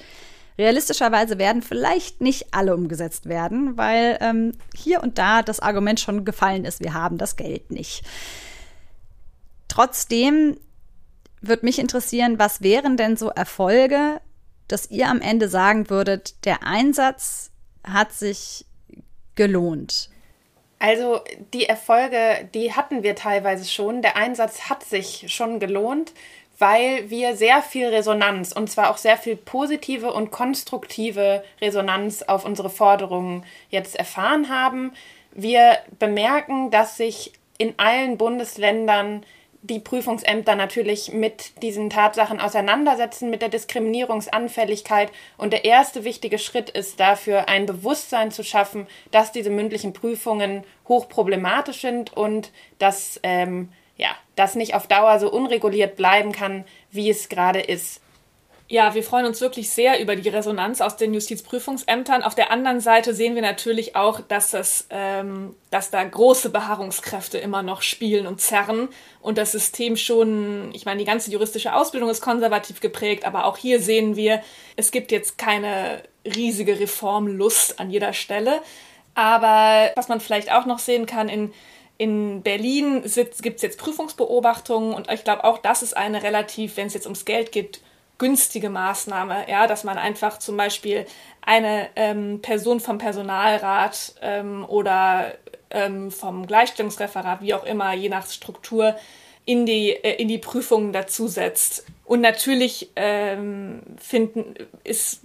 Realistischerweise 0.57 1.37
werden 1.37 1.61
vielleicht 1.61 2.19
nicht 2.19 2.47
alle 2.51 2.73
umgesetzt 2.73 3.27
werden, 3.27 3.77
weil 3.77 4.17
ähm, 4.21 4.53
hier 4.75 5.03
und 5.03 5.19
da 5.19 5.43
das 5.43 5.59
Argument 5.59 5.99
schon 5.99 6.25
gefallen 6.25 6.65
ist, 6.65 6.81
wir 6.81 6.95
haben 6.95 7.19
das 7.19 7.35
Geld 7.35 7.69
nicht. 7.69 8.03
Trotzdem 9.67 10.57
würde 11.41 11.65
mich 11.65 11.77
interessieren, 11.77 12.39
was 12.39 12.61
wären 12.61 12.97
denn 12.97 13.17
so 13.17 13.29
Erfolge, 13.29 14.19
dass 14.67 14.89
ihr 14.89 15.09
am 15.09 15.21
Ende 15.21 15.47
sagen 15.47 15.91
würdet, 15.91 16.43
der 16.45 16.63
Einsatz 16.63 17.51
hat 17.83 18.11
sich 18.11 18.65
gelohnt? 19.35 20.09
Also 20.79 21.21
die 21.53 21.65
Erfolge, 21.65 22.49
die 22.53 22.73
hatten 22.73 23.01
wir 23.01 23.15
teilweise 23.15 23.65
schon. 23.65 24.01
Der 24.01 24.15
Einsatz 24.15 24.69
hat 24.69 24.83
sich 24.83 25.25
schon 25.27 25.59
gelohnt, 25.59 26.13
weil 26.59 27.09
wir 27.09 27.35
sehr 27.35 27.61
viel 27.61 27.87
Resonanz, 27.87 28.51
und 28.51 28.69
zwar 28.69 28.89
auch 28.89 28.97
sehr 28.97 29.17
viel 29.17 29.35
positive 29.35 30.11
und 30.11 30.31
konstruktive 30.31 31.43
Resonanz 31.61 32.23
auf 32.23 32.45
unsere 32.45 32.69
Forderungen 32.69 33.43
jetzt 33.69 33.95
erfahren 33.95 34.49
haben. 34.49 34.93
Wir 35.33 35.77
bemerken, 35.99 36.71
dass 36.71 36.97
sich 36.97 37.33
in 37.57 37.73
allen 37.77 38.17
Bundesländern 38.17 39.23
die 39.61 39.79
Prüfungsämter 39.79 40.55
natürlich 40.55 41.11
mit 41.11 41.61
diesen 41.61 41.89
Tatsachen 41.89 42.39
auseinandersetzen, 42.39 43.29
mit 43.29 43.41
der 43.41 43.49
Diskriminierungsanfälligkeit. 43.49 45.11
Und 45.37 45.51
der 45.51 45.65
erste 45.65 46.03
wichtige 46.03 46.39
Schritt 46.39 46.69
ist 46.69 46.99
dafür, 46.99 47.49
ein 47.49 47.65
Bewusstsein 47.65 48.31
zu 48.31 48.43
schaffen, 48.43 48.87
dass 49.11 49.31
diese 49.31 49.49
mündlichen 49.49 49.93
Prüfungen 49.93 50.63
hochproblematisch 50.87 51.81
sind 51.81 52.15
und 52.15 52.51
dass 52.79 53.19
ähm, 53.23 53.69
ja, 53.97 54.09
das 54.35 54.55
nicht 54.55 54.75
auf 54.75 54.87
Dauer 54.87 55.19
so 55.19 55.31
unreguliert 55.31 55.95
bleiben 55.95 56.31
kann, 56.31 56.65
wie 56.91 57.09
es 57.09 57.29
gerade 57.29 57.59
ist. 57.59 58.01
Ja, 58.69 58.93
wir 58.93 59.03
freuen 59.03 59.25
uns 59.25 59.39
wirklich 59.39 59.69
sehr 59.69 60.01
über 60.01 60.17
die 60.17 60.27
Resonanz 60.27 60.81
aus 60.81 60.97
den 60.97 61.13
Justizprüfungsämtern. 61.13 62.21
Auf 62.21 62.35
der 62.35 62.51
anderen 62.51 62.81
Seite 62.81 63.13
sehen 63.13 63.33
wir 63.33 63.41
natürlich 63.41 63.95
auch, 63.95 64.19
dass, 64.19 64.51
das, 64.51 64.87
ähm, 64.89 65.55
dass 65.71 65.89
da 65.89 66.03
große 66.03 66.49
Beharrungskräfte 66.49 67.37
immer 67.37 67.63
noch 67.63 67.81
spielen 67.81 68.27
und 68.27 68.41
zerren 68.41 68.89
und 69.21 69.37
das 69.37 69.53
System 69.53 69.95
schon, 69.95 70.71
ich 70.73 70.83
meine, 70.83 70.99
die 70.99 71.05
ganze 71.05 71.31
juristische 71.31 71.73
Ausbildung 71.73 72.09
ist 72.09 72.19
konservativ 72.19 72.81
geprägt, 72.81 73.23
aber 73.23 73.45
auch 73.45 73.55
hier 73.55 73.79
sehen 73.79 74.17
wir, 74.17 74.41
es 74.75 74.91
gibt 74.91 75.13
jetzt 75.13 75.37
keine 75.37 76.03
riesige 76.25 76.77
Reformlust 76.77 77.79
an 77.79 77.89
jeder 77.89 78.11
Stelle. 78.11 78.61
Aber 79.15 79.91
was 79.95 80.09
man 80.09 80.19
vielleicht 80.19 80.51
auch 80.51 80.65
noch 80.65 80.79
sehen 80.79 81.05
kann, 81.05 81.29
in 81.29 81.53
in 81.97 82.41
Berlin 82.43 83.01
gibt 83.41 83.55
es 83.55 83.61
jetzt 83.61 83.79
Prüfungsbeobachtungen 83.79 84.93
und 84.93 85.11
ich 85.11 85.23
glaube 85.23 85.43
auch 85.43 85.57
das 85.57 85.81
ist 85.81 85.97
eine 85.97 86.23
relativ, 86.23 86.77
wenn 86.77 86.87
es 86.87 86.93
jetzt 86.93 87.05
ums 87.05 87.25
Geld 87.25 87.51
geht, 87.51 87.81
günstige 88.17 88.69
Maßnahme, 88.69 89.49
ja, 89.49 89.67
dass 89.67 89.83
man 89.83 89.97
einfach 89.97 90.39
zum 90.39 90.57
Beispiel 90.57 91.05
eine 91.41 91.89
ähm, 91.95 92.41
Person 92.41 92.79
vom 92.79 92.97
Personalrat 92.97 94.15
ähm, 94.21 94.65
oder 94.67 95.33
ähm, 95.69 96.11
vom 96.11 96.47
Gleichstellungsreferat, 96.47 97.41
wie 97.41 97.53
auch 97.53 97.63
immer, 97.63 97.93
je 97.93 98.09
nach 98.09 98.27
Struktur, 98.29 98.95
in 99.45 99.65
die, 99.65 99.91
äh, 99.91 100.21
in 100.21 100.27
die 100.27 100.39
Prüfungen 100.39 100.93
dazusetzt. 100.93 101.85
Und 102.05 102.21
natürlich 102.21 102.91
ähm, 102.95 103.81
finden, 103.97 104.55
ist 104.83 105.21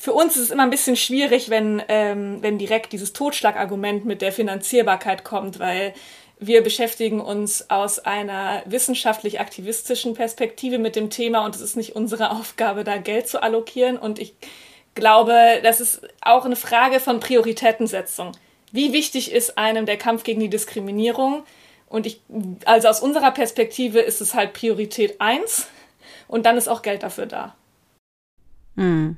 für 0.00 0.12
uns 0.12 0.36
ist 0.36 0.44
es 0.44 0.50
immer 0.50 0.62
ein 0.62 0.70
bisschen 0.70 0.94
schwierig, 0.94 1.50
wenn, 1.50 1.82
ähm, 1.88 2.38
wenn 2.40 2.56
direkt 2.56 2.92
dieses 2.92 3.12
Totschlagargument 3.12 4.04
mit 4.04 4.22
der 4.22 4.30
Finanzierbarkeit 4.30 5.24
kommt, 5.24 5.58
weil 5.58 5.92
wir 6.38 6.62
beschäftigen 6.62 7.20
uns 7.20 7.68
aus 7.68 7.98
einer 7.98 8.62
wissenschaftlich-aktivistischen 8.66 10.14
Perspektive 10.14 10.78
mit 10.78 10.94
dem 10.94 11.10
Thema 11.10 11.44
und 11.44 11.56
es 11.56 11.60
ist 11.60 11.76
nicht 11.76 11.96
unsere 11.96 12.30
Aufgabe, 12.30 12.84
da 12.84 12.98
Geld 12.98 13.26
zu 13.26 13.42
allokieren. 13.42 13.98
Und 13.98 14.20
ich 14.20 14.34
glaube, 14.94 15.34
das 15.64 15.80
ist 15.80 16.02
auch 16.20 16.44
eine 16.44 16.54
Frage 16.54 17.00
von 17.00 17.18
Prioritätensetzung. 17.18 18.30
Wie 18.70 18.92
wichtig 18.92 19.32
ist 19.32 19.58
einem 19.58 19.84
der 19.84 19.96
Kampf 19.96 20.22
gegen 20.22 20.38
die 20.38 20.50
Diskriminierung? 20.50 21.42
Und 21.88 22.06
ich, 22.06 22.20
also 22.66 22.86
aus 22.86 23.00
unserer 23.00 23.32
Perspektive 23.32 23.98
ist 23.98 24.20
es 24.20 24.34
halt 24.34 24.52
Priorität 24.52 25.20
eins 25.20 25.66
und 26.28 26.46
dann 26.46 26.56
ist 26.56 26.68
auch 26.68 26.82
Geld 26.82 27.02
dafür 27.02 27.26
da. 27.26 27.56
Hm. 28.76 29.16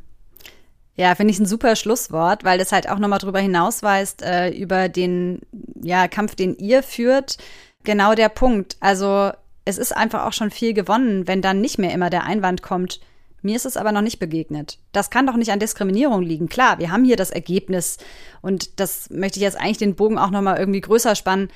Ja, 0.97 1.15
finde 1.15 1.33
ich 1.33 1.41
ein 1.41 1.47
super 1.47 1.77
Schlusswort, 1.77 2.45
weil 2.45 2.59
das 2.59 2.73
halt 2.73 2.89
auch 2.89 2.99
nochmal 2.99 3.21
drüber 3.21 3.41
hinausweist, 3.41 4.23
äh, 4.23 4.51
über 4.51 4.89
den 4.89 5.41
ja, 5.83 6.09
Kampf, 6.09 6.35
den 6.35 6.57
ihr 6.57 6.83
führt. 6.83 7.39
Genau 7.85 8.15
der 8.15 8.29
Punkt. 8.29 8.77
Also 8.81 9.31
es 9.65 9.79
ist 9.79 9.97
einfach 9.97 10.27
auch 10.27 10.33
schon 10.33 10.51
viel 10.51 10.75
gewonnen, 10.75 11.27
wenn 11.27 11.43
dann 11.43 11.61
nicht 11.61 11.79
mehr 11.79 11.93
immer 11.93 12.11
der 12.11 12.25
Einwand 12.25 12.63
kommt, 12.63 13.01
mir 13.43 13.57
ist 13.57 13.67
es 13.67 13.77
aber 13.77 13.93
noch 13.93 14.03
nicht 14.03 14.19
begegnet. 14.19 14.79
Das 14.93 15.11
kann 15.11 15.27
doch 15.27 15.37
nicht 15.37 15.51
an 15.51 15.59
Diskriminierung 15.59 16.23
liegen. 16.23 16.49
Klar, 16.49 16.79
wir 16.79 16.91
haben 16.91 17.05
hier 17.05 17.17
das 17.17 17.31
Ergebnis 17.31 17.97
und 18.43 18.81
das 18.81 19.09
möchte 19.11 19.39
ich 19.39 19.43
jetzt 19.43 19.59
eigentlich 19.59 19.79
den 19.79 19.95
Bogen 19.95 20.19
auch 20.19 20.31
nochmal 20.31 20.59
irgendwie 20.59 20.81
größer 20.81 21.15
spannen. 21.15 21.49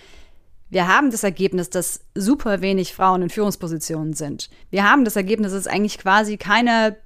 Wir 0.71 0.89
haben 0.89 1.11
das 1.11 1.25
Ergebnis, 1.25 1.71
dass 1.71 2.01
super 2.15 2.63
wenig 2.63 2.95
Frauen 2.95 3.23
in 3.23 3.31
Führungspositionen 3.31 4.15
sind. 4.15 4.49
Wir 4.71 4.91
haben 4.91 5.05
das 5.05 5.17
Ergebnis, 5.17 5.53
dass 5.53 5.61
es 5.61 5.67
eigentlich 5.67 5.99
quasi 5.99 6.37
keine 6.39 6.97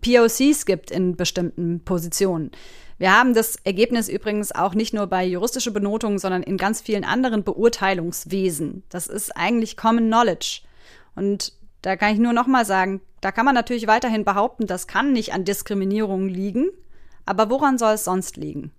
POCs 0.00 0.66
gibt 0.66 0.90
in 0.90 1.16
bestimmten 1.16 1.84
Positionen. 1.84 2.50
Wir 2.98 3.16
haben 3.18 3.34
das 3.34 3.56
Ergebnis 3.64 4.08
übrigens 4.08 4.52
auch 4.52 4.74
nicht 4.74 4.94
nur 4.94 5.06
bei 5.08 5.24
juristischer 5.24 5.72
Benotung, 5.72 6.18
sondern 6.18 6.42
in 6.42 6.56
ganz 6.56 6.80
vielen 6.80 7.04
anderen 7.04 7.42
Beurteilungswesen. 7.42 8.84
Das 8.88 9.08
ist 9.08 9.36
eigentlich 9.36 9.76
Common 9.76 10.06
Knowledge. 10.06 10.60
Und 11.16 11.52
da 11.82 11.96
kann 11.96 12.12
ich 12.14 12.20
nur 12.20 12.32
noch 12.32 12.46
mal 12.46 12.64
sagen, 12.64 13.00
da 13.20 13.32
kann 13.32 13.44
man 13.44 13.54
natürlich 13.54 13.86
weiterhin 13.86 14.24
behaupten, 14.24 14.66
das 14.66 14.86
kann 14.86 15.12
nicht 15.12 15.32
an 15.32 15.44
Diskriminierung 15.44 16.28
liegen, 16.28 16.70
aber 17.26 17.50
woran 17.50 17.78
soll 17.78 17.94
es 17.94 18.04
sonst 18.04 18.36
liegen? 18.36 18.72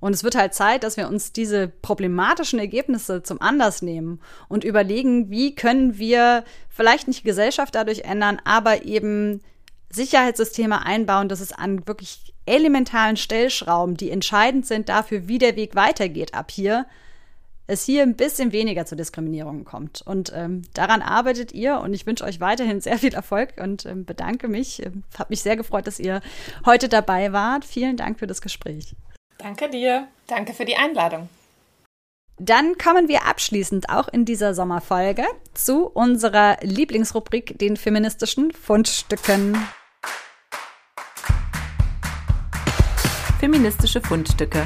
Und 0.00 0.14
es 0.14 0.24
wird 0.24 0.34
halt 0.34 0.52
Zeit, 0.52 0.84
dass 0.84 0.98
wir 0.98 1.08
uns 1.08 1.32
diese 1.32 1.68
problematischen 1.68 2.58
Ergebnisse 2.58 3.22
zum 3.22 3.40
Anlass 3.40 3.80
nehmen 3.80 4.20
und 4.48 4.64
überlegen, 4.64 5.30
wie 5.30 5.54
können 5.54 5.96
wir 5.96 6.44
vielleicht 6.68 7.08
nicht 7.08 7.20
die 7.20 7.28
Gesellschaft 7.28 7.74
dadurch 7.74 8.00
ändern, 8.00 8.38
aber 8.44 8.84
eben 8.84 9.40
Sicherheitssysteme 9.94 10.84
einbauen, 10.84 11.28
dass 11.28 11.40
es 11.40 11.52
an 11.52 11.86
wirklich 11.86 12.34
elementaren 12.46 13.16
Stellschrauben, 13.16 13.96
die 13.96 14.10
entscheidend 14.10 14.66
sind 14.66 14.88
dafür, 14.88 15.28
wie 15.28 15.38
der 15.38 15.56
Weg 15.56 15.74
weitergeht 15.74 16.34
ab 16.34 16.50
hier, 16.50 16.86
es 17.66 17.84
hier 17.84 18.02
ein 18.02 18.14
bisschen 18.14 18.52
weniger 18.52 18.84
zu 18.84 18.94
Diskriminierungen 18.94 19.64
kommt. 19.64 20.02
Und 20.02 20.32
ähm, 20.34 20.62
daran 20.74 21.00
arbeitet 21.00 21.52
ihr 21.52 21.80
und 21.80 21.94
ich 21.94 22.06
wünsche 22.06 22.24
euch 22.24 22.40
weiterhin 22.40 22.80
sehr 22.80 22.98
viel 22.98 23.14
Erfolg 23.14 23.54
und 23.56 23.86
ähm, 23.86 24.04
bedanke 24.04 24.48
mich. 24.48 24.84
Ähm, 24.84 25.04
Habe 25.18 25.30
mich 25.30 25.42
sehr 25.42 25.56
gefreut, 25.56 25.86
dass 25.86 25.98
ihr 25.98 26.20
heute 26.66 26.88
dabei 26.88 27.32
wart. 27.32 27.64
Vielen 27.64 27.96
Dank 27.96 28.18
für 28.18 28.26
das 28.26 28.42
Gespräch. 28.42 28.94
Danke 29.38 29.70
dir. 29.70 30.08
Danke 30.26 30.52
für 30.52 30.64
die 30.64 30.76
Einladung. 30.76 31.28
Dann 32.38 32.76
kommen 32.78 33.08
wir 33.08 33.26
abschließend 33.26 33.88
auch 33.88 34.08
in 34.08 34.24
dieser 34.24 34.54
Sommerfolge 34.54 35.24
zu 35.54 35.86
unserer 35.86 36.58
Lieblingsrubrik, 36.62 37.58
den 37.58 37.76
feministischen 37.76 38.50
Fundstücken. 38.50 39.56
Feministische 43.44 44.00
Fundstücke. 44.00 44.64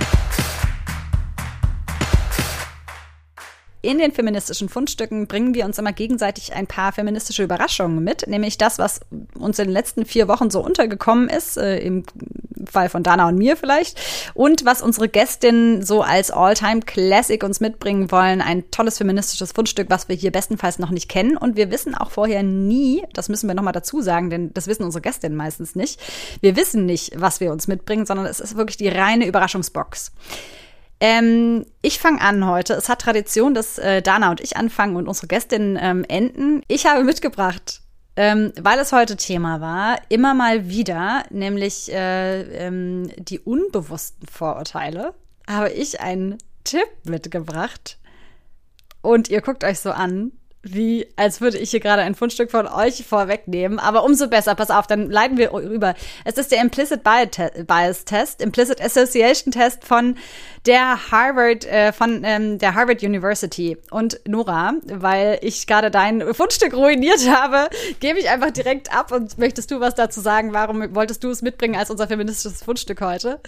In 3.81 3.99
den 3.99 4.11
feministischen 4.11 4.69
Fundstücken 4.69 5.29
bringen 5.29 5.55
wir 5.55 5.65
uns 5.65 5.79
immer 5.79 5.93
gegenseitig 5.93 6.53
ein 6.53 6.67
paar 6.67 6.93
feministische 6.93 7.45
Überraschungen 7.45 8.03
mit, 8.03 8.27
nämlich 8.27 8.59
das, 8.59 8.79
was 8.79 9.01
uns 9.39 9.59
in 9.61 9.67
den 9.67 9.73
letzten 9.73 10.05
vier 10.05 10.27
Wochen 10.27 10.51
so 10.51 10.61
untergekommen 10.61 11.29
ist, 11.29 11.57
äh, 11.57 11.79
im 11.79 12.03
Fall 12.67 12.89
von 12.89 13.05
Dana 13.05 13.29
und 13.29 13.39
mir 13.39 13.57
vielleicht, 13.57 14.01
und 14.35 14.65
was 14.65 14.83
unsere 14.83 15.09
Gästinnen 15.09 15.85
so 15.85 16.03
als 16.03 16.33
All-Time-Classic 16.33 17.43
uns 17.45 17.61
mitbringen 17.61 18.11
wollen. 18.11 18.41
Ein 18.41 18.69
tolles 18.73 18.99
feministisches 18.99 19.53
Fundstück, 19.53 19.91
was 19.91 20.09
wir 20.09 20.17
hier 20.17 20.33
bestenfalls 20.33 20.81
noch 20.81 20.91
nicht 20.91 21.09
kennen. 21.09 21.37
Und 21.37 21.57
wir 21.57 21.71
wissen 21.71 21.95
auch 21.95 22.11
vorher 22.11 22.43
nie, 22.43 23.05
das 23.13 23.29
müssen 23.29 23.47
wir 23.47 23.55
nochmal 23.55 23.73
dazu 23.73 24.01
sagen, 24.01 24.29
denn 24.29 24.53
das 24.55 24.67
wissen 24.67 24.83
unsere 24.83 25.03
Gästinnen 25.03 25.37
meistens 25.37 25.77
nicht. 25.77 26.01
Wir 26.41 26.57
wissen 26.57 26.85
nicht, 26.85 27.13
was 27.15 27.39
wir 27.39 27.53
uns 27.53 27.69
mitbringen, 27.69 28.07
sondern 28.07 28.27
es 28.27 28.41
ist 28.41 28.57
wirklich 28.57 28.77
die 28.77 28.89
reine 28.89 29.27
Überraschungsbox. 29.27 30.11
Ähm, 31.01 31.65
ich 31.81 31.99
fange 31.99 32.21
an 32.21 32.47
heute. 32.47 32.75
Es 32.75 32.89
hat 32.89 33.01
Tradition, 33.01 33.55
dass 33.55 33.79
äh, 33.79 34.03
Dana 34.03 34.31
und 34.31 34.41
ich 34.41 34.57
anfangen 34.57 34.97
und 34.97 35.07
unsere 35.07 35.29
Gästinnen 35.29 35.79
ähm, 35.81 36.05
enden. 36.09 36.63
Ich 36.67 36.87
habe 36.87 37.05
mitgebracht, 37.05 37.83
ähm, 38.17 38.53
weil 38.61 38.79
es 38.81 38.93
heute 38.93 39.17
Thema 39.17 39.61
war, 39.61 40.01
immer 40.09 40.35
mal 40.35 40.69
wieder, 40.69 41.25
nämlich 41.31 41.93
äh, 41.93 42.41
ähm, 42.67 43.11
die 43.17 43.39
unbewussten 43.39 44.27
Vorurteile, 44.27 45.15
habe 45.49 45.71
ich 45.71 46.01
einen 46.01 46.39
Tipp 46.65 46.89
mitgebracht. 47.05 47.99
Und 49.01 49.31
ihr 49.31 49.41
guckt 49.41 49.63
euch 49.63 49.79
so 49.79 49.93
an 49.93 50.33
wie 50.75 51.07
als 51.17 51.41
würde 51.41 51.59
ich 51.59 51.71
hier 51.71 51.81
gerade 51.81 52.03
ein 52.03 52.15
Fundstück 52.15 52.51
von 52.51 52.67
euch 52.67 53.05
vorwegnehmen. 53.05 53.79
Aber 53.79 54.05
umso 54.05 54.29
besser, 54.29 54.55
pass 54.55 54.71
auf, 54.71 54.87
dann 54.87 55.11
leiten 55.11 55.39
wir 55.39 55.53
rüber. 55.53 55.95
Es 56.25 56.39
ist 56.39 56.53
der 56.53 56.61
Implicit 56.61 57.03
Bias 57.03 58.05
Test, 58.05 58.43
Implicit 58.43 58.81
Association 58.81 59.53
Test 59.53 59.85
von 59.85 60.17
der 60.67 61.11
Harvard, 61.11 61.65
äh, 61.65 61.93
von 61.93 62.23
ähm, 62.25 62.59
der 62.59 62.75
Harvard 62.75 63.03
University. 63.03 63.77
Und 63.91 64.21
Nora, 64.27 64.75
weil 64.87 65.39
ich 65.43 65.67
gerade 65.67 65.91
dein 65.91 66.35
Fundstück 66.35 66.75
ruiniert 66.75 67.29
habe, 67.29 67.69
gebe 68.01 68.19
ich 68.19 68.29
einfach 68.29 68.51
direkt 68.51 68.95
ab 68.95 69.13
und 69.13 69.39
möchtest 69.39 69.71
du 69.71 69.81
was 69.81 69.95
dazu 69.95 70.21
sagen? 70.21 70.53
Warum 70.53 70.95
wolltest 70.95 71.25
du 71.25 71.31
es 71.31 71.43
mitbringen 71.43 71.77
als 71.77 71.91
unser 71.91 72.09
feministisches 72.09 72.63
Fundstück 72.63 73.01
heute? 73.01 73.41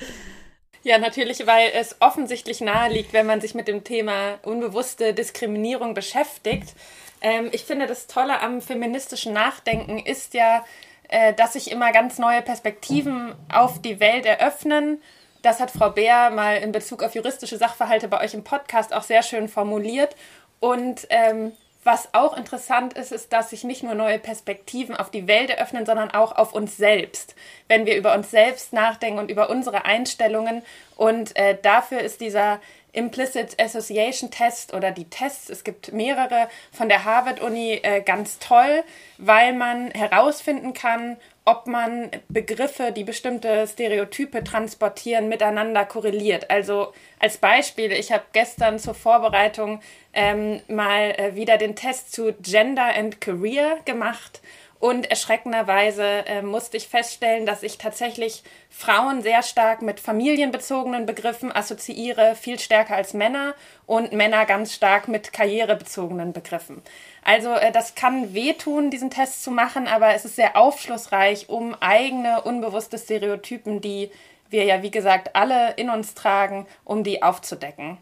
Ja, 0.83 0.97
natürlich, 0.99 1.47
weil 1.47 1.71
es 1.75 1.97
offensichtlich 2.01 2.63
nahe 2.63 2.91
liegt, 2.91 3.13
wenn 3.13 3.27
man 3.27 3.41
sich 3.43 3.55
mit 3.55 3.69
dem 3.69 3.85
Thema 3.85 4.39
unbewusste 4.43 5.13
Diskriminierung 5.13 5.93
beschäftigt. 5.93 6.75
Ähm, 7.21 7.49
ich 7.53 7.65
finde, 7.65 7.87
das 7.87 8.07
Tolle 8.07 8.41
am 8.41 8.61
feministischen 8.61 9.33
Nachdenken 9.33 9.99
ist 9.99 10.35
ja, 10.35 10.65
äh, 11.09 11.35
dass 11.35 11.55
sich 11.55 11.71
immer 11.71 11.93
ganz 11.93 12.19
neue 12.19 12.43
Perspektiven 12.43 13.35
auf 13.53 13.81
die 13.81 14.01
Welt 14.01 14.27
eröffnen. 14.27 15.03
Das 15.43 15.61
hat 15.61 15.71
Frau 15.71 15.91
Beer 15.91 16.31
mal 16.31 16.57
in 16.59 16.73
Bezug 16.73 17.03
auf 17.03 17.15
juristische 17.15 17.57
Sachverhalte 17.57 18.09
bei 18.09 18.23
euch 18.23 18.35
im 18.35 18.45
Podcast 18.45 18.93
auch 18.93 19.03
sehr 19.03 19.23
schön 19.23 19.49
formuliert. 19.49 20.15
Und 20.61 21.07
ähm, 21.11 21.53
was 21.83 22.13
auch 22.13 22.37
interessant 22.37 22.93
ist, 22.93 23.11
ist, 23.11 23.33
dass 23.33 23.51
sich 23.51 23.65
nicht 23.65 23.83
nur 23.83 23.95
neue 23.95 24.19
Perspektiven 24.19 24.95
auf 24.95 25.11
die 25.11 25.27
Welt 25.27 25.49
eröffnen, 25.49 25.87
sondern 25.87 26.11
auch 26.11 26.37
auf 26.37 26.53
uns 26.53 26.77
selbst, 26.77 27.35
wenn 27.69 27.87
wir 27.87 27.97
über 27.97 28.15
uns 28.15 28.31
selbst 28.31 28.73
nachdenken 28.73 29.19
und 29.19 29.31
über 29.31 29.49
unsere 29.49 29.87
Einstellungen. 29.87 30.63
Und 30.97 31.35
äh, 31.37 31.57
dafür 31.61 32.01
ist 32.01 32.21
dieser 32.21 32.61
Implicit 32.93 33.61
Association 33.61 34.31
Test 34.31 34.75
oder 34.75 34.91
die 34.91 35.09
Tests, 35.09 35.49
es 35.49 35.65
gibt 35.65 35.93
mehrere 35.93 36.49
von 36.73 36.89
der 36.89 37.05
Harvard-Uni 37.05 37.81
äh, 37.83 38.03
ganz 38.03 38.39
toll, 38.39 38.83
weil 39.19 39.55
man 39.55 39.91
herausfinden 39.93 40.75
kann, 40.75 41.17
ob 41.45 41.67
man 41.67 42.11
Begriffe, 42.29 42.93
die 42.93 43.05
bestimmte 43.05 43.67
Stereotype 43.67 44.45
transportieren, 44.45 45.29
miteinander 45.29 45.85
korreliert. 45.85 46.51
Also 46.51 46.93
als 47.19 47.39
Beispiel, 47.39 47.93
ich 47.93 48.13
habe 48.13 48.25
gestern 48.33 48.79
zur 48.79 48.95
Vorbereitung 48.95 49.81
ähm, 50.13 50.61
mal 50.69 51.13
äh, 51.17 51.35
wieder 51.35 51.57
den 51.57 51.77
Test 51.77 52.13
zu 52.13 52.35
Gender 52.41 52.95
and 52.95 53.21
Career 53.21 53.79
gemacht 53.85 54.41
und 54.81 55.11
erschreckenderweise 55.11 56.25
äh, 56.27 56.41
musste 56.41 56.79
ich 56.79 56.89
feststellen, 56.89 57.45
dass 57.45 57.63
ich 57.63 57.77
tatsächlich 57.77 58.43
Frauen 58.71 59.21
sehr 59.21 59.43
stark 59.43 59.83
mit 59.83 60.01
familienbezogenen 60.01 61.05
Begriffen 61.05 61.55
assoziiere, 61.55 62.35
viel 62.35 62.59
stärker 62.59 62.97
als 62.97 63.13
Männer 63.13 63.55
und 63.85 64.13
Männer 64.13 64.47
ganz 64.47 64.73
stark 64.73 65.07
mit 65.07 65.35
karrierebezogenen 65.35 66.33
Begriffen. 66.33 66.81
Also 67.23 67.51
äh, 67.51 67.73
das 67.73 67.95
kann 67.95 68.35
wehtun, 68.35 68.91
diesen 68.91 69.11
Test 69.11 69.43
zu 69.43 69.51
machen, 69.51 69.87
aber 69.87 70.15
es 70.15 70.25
ist 70.25 70.37
sehr 70.37 70.57
aufschlussreich, 70.57 71.49
um 71.49 71.75
eigene 71.81 72.43
unbewusste 72.43 72.99
Stereotypen, 72.99 73.81
die 73.81 74.11
wir 74.49 74.65
ja 74.65 74.83
wie 74.83 74.91
gesagt 74.91 75.37
alle 75.37 75.75
in 75.75 75.91
uns 75.91 76.15
tragen, 76.15 76.67
um 76.85 77.05
die 77.05 77.23
aufzudecken. 77.23 77.99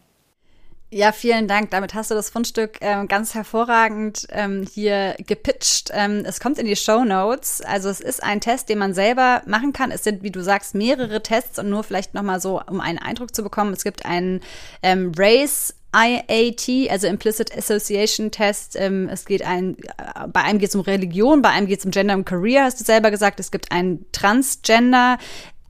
Ja, 0.91 1.13
vielen 1.13 1.49
Dank. 1.49 1.71
Damit 1.71 1.93
hast 1.93 2.11
du 2.11 2.15
das 2.15 2.31
Fundstück 2.31 2.79
ähm, 2.81 3.09
ganz 3.09 3.35
hervorragend 3.35 4.27
ähm, 4.31 4.67
hier 4.73 5.17
gepitcht. 5.19 5.91
Ähm, 5.93 6.23
es 6.25 6.41
kommt 6.41 6.59
in 6.59 6.65
die 6.65 6.77
Show 6.77 7.05
Notes. 7.05 7.61
Also 7.61 7.91
es 7.91 8.01
ist 8.01 8.23
ein 8.23 8.41
Test, 8.41 8.71
den 8.71 8.79
man 8.79 8.95
selber 8.95 9.43
machen 9.45 9.75
kann. 9.75 9.91
Es 9.91 10.03
sind, 10.03 10.23
wie 10.23 10.31
du 10.31 10.43
sagst, 10.43 10.75
mehrere 10.75 11.23
Tests 11.23 11.59
und 11.59 11.69
nur 11.69 11.85
vielleicht 11.85 12.15
noch 12.15 12.23
mal 12.23 12.41
so, 12.41 12.63
um 12.67 12.81
einen 12.81 12.99
Eindruck 12.99 13.35
zu 13.35 13.43
bekommen. 13.43 13.75
Es 13.75 13.85
gibt 13.85 14.07
einen 14.07 14.41
ähm, 14.83 15.13
Race 15.15 15.75
IAT, 15.95 16.91
also 16.91 17.07
Implicit 17.07 17.57
Association 17.57 18.31
Test. 18.31 18.77
Ähm, 18.77 19.09
es 19.11 19.25
geht 19.25 19.43
ein, 19.43 19.77
äh, 19.79 20.29
bei 20.33 20.43
einem 20.43 20.59
geht 20.59 20.69
es 20.69 20.75
um 20.75 20.83
Religion, 20.83 21.43
bei 21.43 21.51
einem 21.51 21.67
geht 21.67 21.81
es 21.81 21.85
um 21.85 21.91
Gender 21.91 22.15
und 22.15 22.25
Career, 22.25 22.65
hast 22.65 22.81
du 22.81 22.85
selber 22.85 23.11
gesagt. 23.11 23.41
Es 23.41 23.51
gibt 23.51 23.73
einen 23.73 24.05
Transgender 24.13 25.19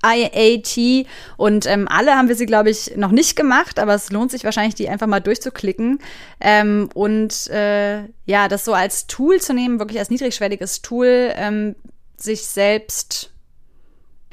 IAT 0.05 1.07
und 1.37 1.67
ähm, 1.67 1.89
alle 1.89 2.15
haben 2.15 2.29
wir 2.29 2.37
sie, 2.37 2.47
glaube 2.47 2.71
ich, 2.71 2.97
noch 2.97 3.11
nicht 3.11 3.37
gemacht, 3.37 3.79
aber 3.79 3.95
es 3.95 4.11
lohnt 4.11 4.31
sich 4.31 4.45
wahrscheinlich, 4.45 4.75
die 4.75 4.89
einfach 4.89 5.09
mal 5.09 5.21
durchzuklicken 5.21 5.99
ähm, 6.41 6.89
und 6.95 7.49
äh, 7.49 8.03
ja, 8.25 8.49
das 8.49 8.65
so 8.65 8.75
als 8.75 9.07
Tool 9.09 9.41
zu 9.41 9.55
nehmen, 9.55 9.81
wirklich 9.81 9.99
als 9.99 10.11
niedrigschwelliges 10.11 10.83
Tool, 10.83 11.33
ähm, 11.35 11.75
sich 12.17 12.47
selbst 12.47 13.33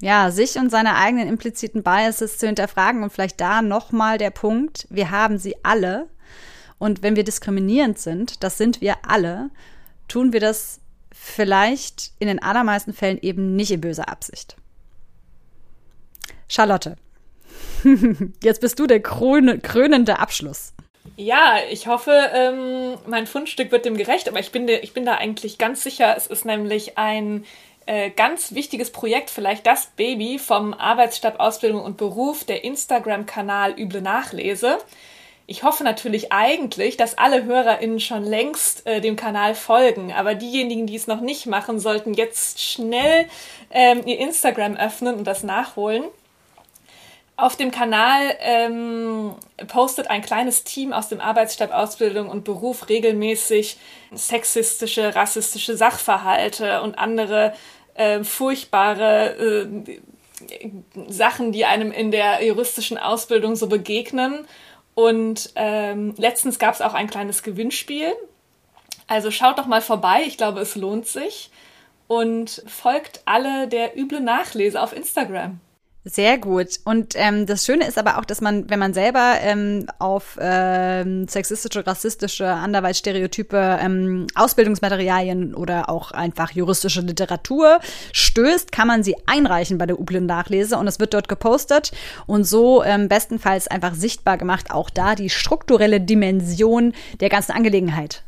ja, 0.02 0.32
sich 0.32 0.58
und 0.58 0.70
seine 0.70 0.96
eigenen 0.96 1.28
impliziten 1.28 1.84
Biases 1.84 2.38
zu 2.38 2.48
hinterfragen 2.48 3.04
und 3.04 3.12
vielleicht 3.12 3.40
da 3.40 3.62
nochmal 3.62 4.18
der 4.18 4.32
Punkt, 4.32 4.88
wir 4.90 5.12
haben 5.12 5.38
sie 5.38 5.56
alle 5.64 6.08
und 6.78 7.02
wenn 7.04 7.16
wir 7.16 7.24
diskriminierend 7.24 7.98
sind, 7.98 8.44
das 8.44 8.58
sind 8.58 8.82
wir 8.82 8.98
alle, 9.08 9.50
tun 10.08 10.34
wir 10.34 10.40
das 10.40 10.82
vielleicht 11.14 12.12
in 12.20 12.28
den 12.28 12.42
allermeisten 12.42 12.94
Fällen 12.94 13.20
eben 13.22 13.56
nicht 13.56 13.72
in 13.72 13.82
böser 13.82 14.10
Absicht. 14.10 14.58
Charlotte, 16.48 16.98
jetzt 18.44 18.62
bist 18.62 18.78
du 18.80 18.88
der 18.88 19.02
krönende 19.02 20.20
Abschluss. 20.20 20.74
Ja, 21.18 21.58
ich 21.70 21.88
hoffe, 21.88 22.12
ähm, 22.34 22.98
mein 23.08 23.28
Fundstück 23.28 23.72
wird 23.72 23.86
dem 23.86 23.96
gerecht, 23.96 24.28
aber 24.28 24.40
ich 24.40 24.52
bin, 24.52 24.68
ich 24.68 24.94
bin 24.94 25.06
da 25.06 25.16
eigentlich 25.16 25.58
ganz 25.58 25.84
sicher. 25.84 26.16
Es 26.18 26.28
ist 26.28 26.46
nämlich 26.46 26.98
ein 26.98 27.46
äh, 27.86 28.10
ganz 28.10 28.54
wichtiges 28.54 28.92
Projekt, 28.92 29.30
vielleicht 29.30 29.68
das 29.68 29.88
Baby 29.96 30.40
vom 30.40 30.74
Arbeitsstab 30.74 31.40
Ausbildung 31.40 31.84
und 31.84 31.98
Beruf, 31.98 32.44
der 32.44 32.64
Instagram-Kanal 32.64 33.80
Üble 33.80 34.02
Nachlese. 34.02 34.80
Ich 35.48 35.62
hoffe 35.62 35.84
natürlich 35.84 36.32
eigentlich, 36.32 36.98
dass 36.98 37.18
alle 37.20 37.44
HörerInnen 37.44 38.00
schon 38.00 38.24
längst 38.24 38.88
äh, 38.88 39.02
dem 39.02 39.16
Kanal 39.16 39.54
folgen, 39.54 40.12
aber 40.12 40.34
diejenigen, 40.34 40.88
die 40.88 40.96
es 40.96 41.06
noch 41.06 41.22
nicht 41.22 41.46
machen, 41.46 41.80
sollten 41.80 42.16
jetzt 42.16 42.60
schnell 42.60 43.28
ähm, 43.70 44.02
ihr 44.06 44.18
Instagram 44.18 44.76
öffnen 44.76 45.16
und 45.16 45.26
das 45.26 45.44
nachholen. 45.44 46.04
Auf 47.38 47.58
dem 47.58 47.70
Kanal 47.70 48.34
ähm, 48.40 49.36
postet 49.68 50.10
ein 50.10 50.22
kleines 50.22 50.64
Team 50.64 50.94
aus 50.94 51.10
dem 51.10 51.20
Arbeitsstab 51.20 51.72
Ausbildung 51.72 52.30
und 52.30 52.46
Beruf 52.46 52.88
regelmäßig 52.88 53.78
sexistische, 54.14 55.16
rassistische 55.16 55.76
Sachverhalte 55.76 56.82
und 56.82 56.98
andere 56.98 57.54
äh, 57.96 58.24
furchtbare 58.24 59.36
äh, 59.36 60.00
Sachen, 61.08 61.52
die 61.52 61.66
einem 61.66 61.92
in 61.92 62.12
der 62.12 62.46
juristischen 62.46 62.98
Ausbildung 62.98 63.56
so 63.56 63.68
begegnen. 63.68 64.48
Und 64.94 65.52
ähm, 65.56 66.14
letztens 66.18 66.60
gab 66.60 66.74
es 66.74 66.82
auch 66.82 66.94
ein 66.94 67.10
kleines 67.10 67.44
Gewinnspiel. 67.44 68.14
Also 69.08 69.32
schaut 69.32 69.58
doch 69.58 69.66
mal 69.66 69.82
vorbei, 69.82 70.24
ich 70.26 70.38
glaube, 70.38 70.62
es 70.62 70.76
lohnt 70.76 71.08
sich. 71.08 71.52
Und 72.08 72.64
folgt 72.68 73.22
alle 73.26 73.68
der 73.68 73.98
üble 73.98 74.22
Nachlese 74.22 74.82
auf 74.82 74.96
Instagram. 74.96 75.60
Sehr 76.08 76.38
gut. 76.38 76.80
Und 76.84 77.16
ähm, 77.16 77.48
das 77.48 77.66
Schöne 77.66 77.88
ist 77.88 77.98
aber 77.98 78.20
auch, 78.20 78.26
dass 78.26 78.40
man, 78.40 78.70
wenn 78.70 78.78
man 78.78 78.94
selber 78.94 79.38
ähm, 79.42 79.88
auf 79.98 80.38
ähm, 80.40 81.28
sexistische, 81.28 81.86
rassistische, 81.88 82.48
anderweitig 82.48 83.00
Stereotype, 83.00 83.80
ähm, 83.82 84.28
Ausbildungsmaterialien 84.36 85.56
oder 85.56 85.90
auch 85.90 86.12
einfach 86.12 86.52
juristische 86.52 87.02
Literatur 87.02 87.80
stößt, 88.14 88.72
kann 88.72 88.88
man 88.88 89.02
sie 89.02 89.16
einreichen 89.26 89.80
bei 89.80 89.88
der 89.88 90.00
Ublin 90.00 90.28
Nachlese 90.28 90.78
und 90.78 90.88
es 90.88 91.00
wird 91.00 91.16
dort 91.16 91.28
gepostet 91.28 91.92
und 92.28 92.44
so 92.44 92.84
ähm, 92.84 93.10
bestenfalls 93.10 93.68
einfach 93.68 93.96
sichtbar 93.96 94.38
gemacht, 94.38 94.70
auch 94.70 94.92
da 94.92 95.16
die 95.16 95.32
strukturelle 95.32 96.00
Dimension 96.00 96.94
der 97.20 97.30
ganzen 97.30 97.54
Angelegenheit. 97.54 98.24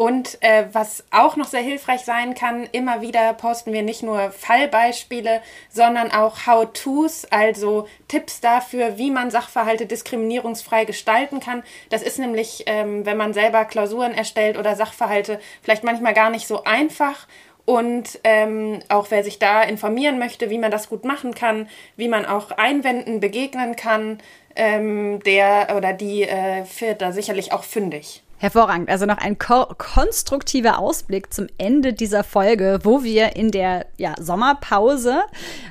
Und 0.00 0.38
äh, 0.40 0.64
was 0.72 1.04
auch 1.10 1.36
noch 1.36 1.48
sehr 1.48 1.60
hilfreich 1.60 2.06
sein 2.06 2.34
kann, 2.34 2.66
immer 2.72 3.02
wieder 3.02 3.34
posten 3.34 3.74
wir 3.74 3.82
nicht 3.82 4.02
nur 4.02 4.30
Fallbeispiele, 4.30 5.42
sondern 5.68 6.10
auch 6.10 6.46
How-Tos, 6.46 7.26
also 7.26 7.86
Tipps 8.08 8.40
dafür, 8.40 8.96
wie 8.96 9.10
man 9.10 9.30
Sachverhalte 9.30 9.84
diskriminierungsfrei 9.84 10.86
gestalten 10.86 11.38
kann. 11.40 11.62
Das 11.90 12.00
ist 12.00 12.18
nämlich, 12.18 12.64
ähm, 12.64 13.04
wenn 13.04 13.18
man 13.18 13.34
selber 13.34 13.66
Klausuren 13.66 14.14
erstellt 14.14 14.56
oder 14.56 14.74
Sachverhalte, 14.74 15.38
vielleicht 15.60 15.84
manchmal 15.84 16.14
gar 16.14 16.30
nicht 16.30 16.46
so 16.46 16.64
einfach. 16.64 17.28
Und 17.66 18.20
ähm, 18.24 18.78
auch 18.88 19.10
wer 19.10 19.22
sich 19.22 19.38
da 19.38 19.62
informieren 19.62 20.18
möchte, 20.18 20.48
wie 20.48 20.56
man 20.56 20.70
das 20.70 20.88
gut 20.88 21.04
machen 21.04 21.34
kann, 21.34 21.68
wie 21.96 22.08
man 22.08 22.24
auch 22.24 22.52
Einwänden 22.52 23.20
begegnen 23.20 23.76
kann, 23.76 24.16
ähm, 24.56 25.22
der 25.24 25.74
oder 25.76 25.92
die 25.92 26.22
äh, 26.22 26.64
wird 26.78 27.02
da 27.02 27.12
sicherlich 27.12 27.52
auch 27.52 27.64
fündig. 27.64 28.22
Hervorragend. 28.40 28.88
Also 28.88 29.04
noch 29.04 29.18
ein 29.18 29.38
ko 29.38 29.66
konstruktiver 29.76 30.78
Ausblick 30.78 31.30
zum 31.30 31.48
Ende 31.58 31.92
dieser 31.92 32.24
Folge, 32.24 32.78
wo 32.84 33.04
wir 33.04 33.36
in 33.36 33.50
der 33.50 33.84
ja, 33.98 34.14
Sommerpause, 34.18 35.24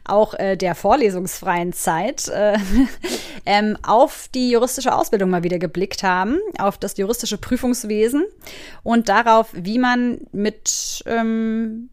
auch 0.05 0.35
äh, 0.35 0.55
der 0.55 0.75
vorlesungsfreien 0.75 1.73
Zeit, 1.73 2.27
äh, 2.27 2.59
ähm, 3.47 3.75
auf 3.81 4.29
die 4.35 4.51
juristische 4.51 4.93
Ausbildung 4.93 5.31
mal 5.31 5.41
wieder 5.41 5.57
geblickt 5.57 6.03
haben, 6.03 6.37
auf 6.59 6.77
das 6.77 6.95
juristische 6.95 7.39
Prüfungswesen 7.39 8.23
und 8.83 9.09
darauf, 9.09 9.47
wie 9.53 9.79
man 9.79 10.19
mit 10.31 11.03
ähm, 11.07 11.89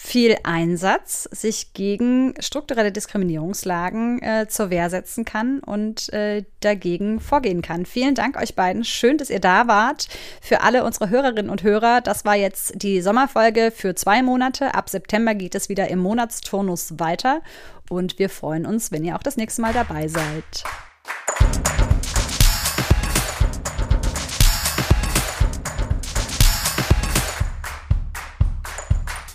viel 0.00 0.36
Einsatz 0.44 1.24
sich 1.24 1.72
gegen 1.72 2.34
strukturelle 2.38 2.92
Diskriminierungslagen 2.92 4.22
äh, 4.22 4.46
zur 4.48 4.70
Wehr 4.70 4.90
setzen 4.90 5.24
kann 5.24 5.58
und 5.58 6.12
äh, 6.12 6.44
dagegen 6.60 7.18
vorgehen 7.18 7.62
kann. 7.62 7.84
Vielen 7.84 8.14
Dank 8.14 8.36
euch 8.40 8.54
beiden. 8.54 8.84
Schön, 8.84 9.18
dass 9.18 9.28
ihr 9.28 9.40
da 9.40 9.66
wart. 9.66 10.08
Für 10.40 10.62
alle 10.62 10.84
unsere 10.84 11.10
Hörerinnen 11.10 11.50
und 11.50 11.64
Hörer, 11.64 12.00
das 12.00 12.24
war 12.24 12.36
jetzt 12.36 12.80
die 12.80 13.00
Sommerfolge 13.00 13.72
für 13.74 13.96
zwei 13.96 14.22
Monate. 14.22 14.74
Ab 14.74 14.88
September 14.88 15.34
geht 15.34 15.56
es 15.56 15.68
wieder 15.68 15.88
im 15.88 15.98
Monatsturnus 15.98 16.98
weiter 16.98 17.42
und 17.90 18.20
wir 18.20 18.30
freuen 18.30 18.66
uns, 18.66 18.92
wenn 18.92 19.04
ihr 19.04 19.16
auch 19.16 19.22
das 19.22 19.36
nächste 19.36 19.62
Mal 19.62 19.72
dabei 19.72 20.06
seid. 20.06 20.64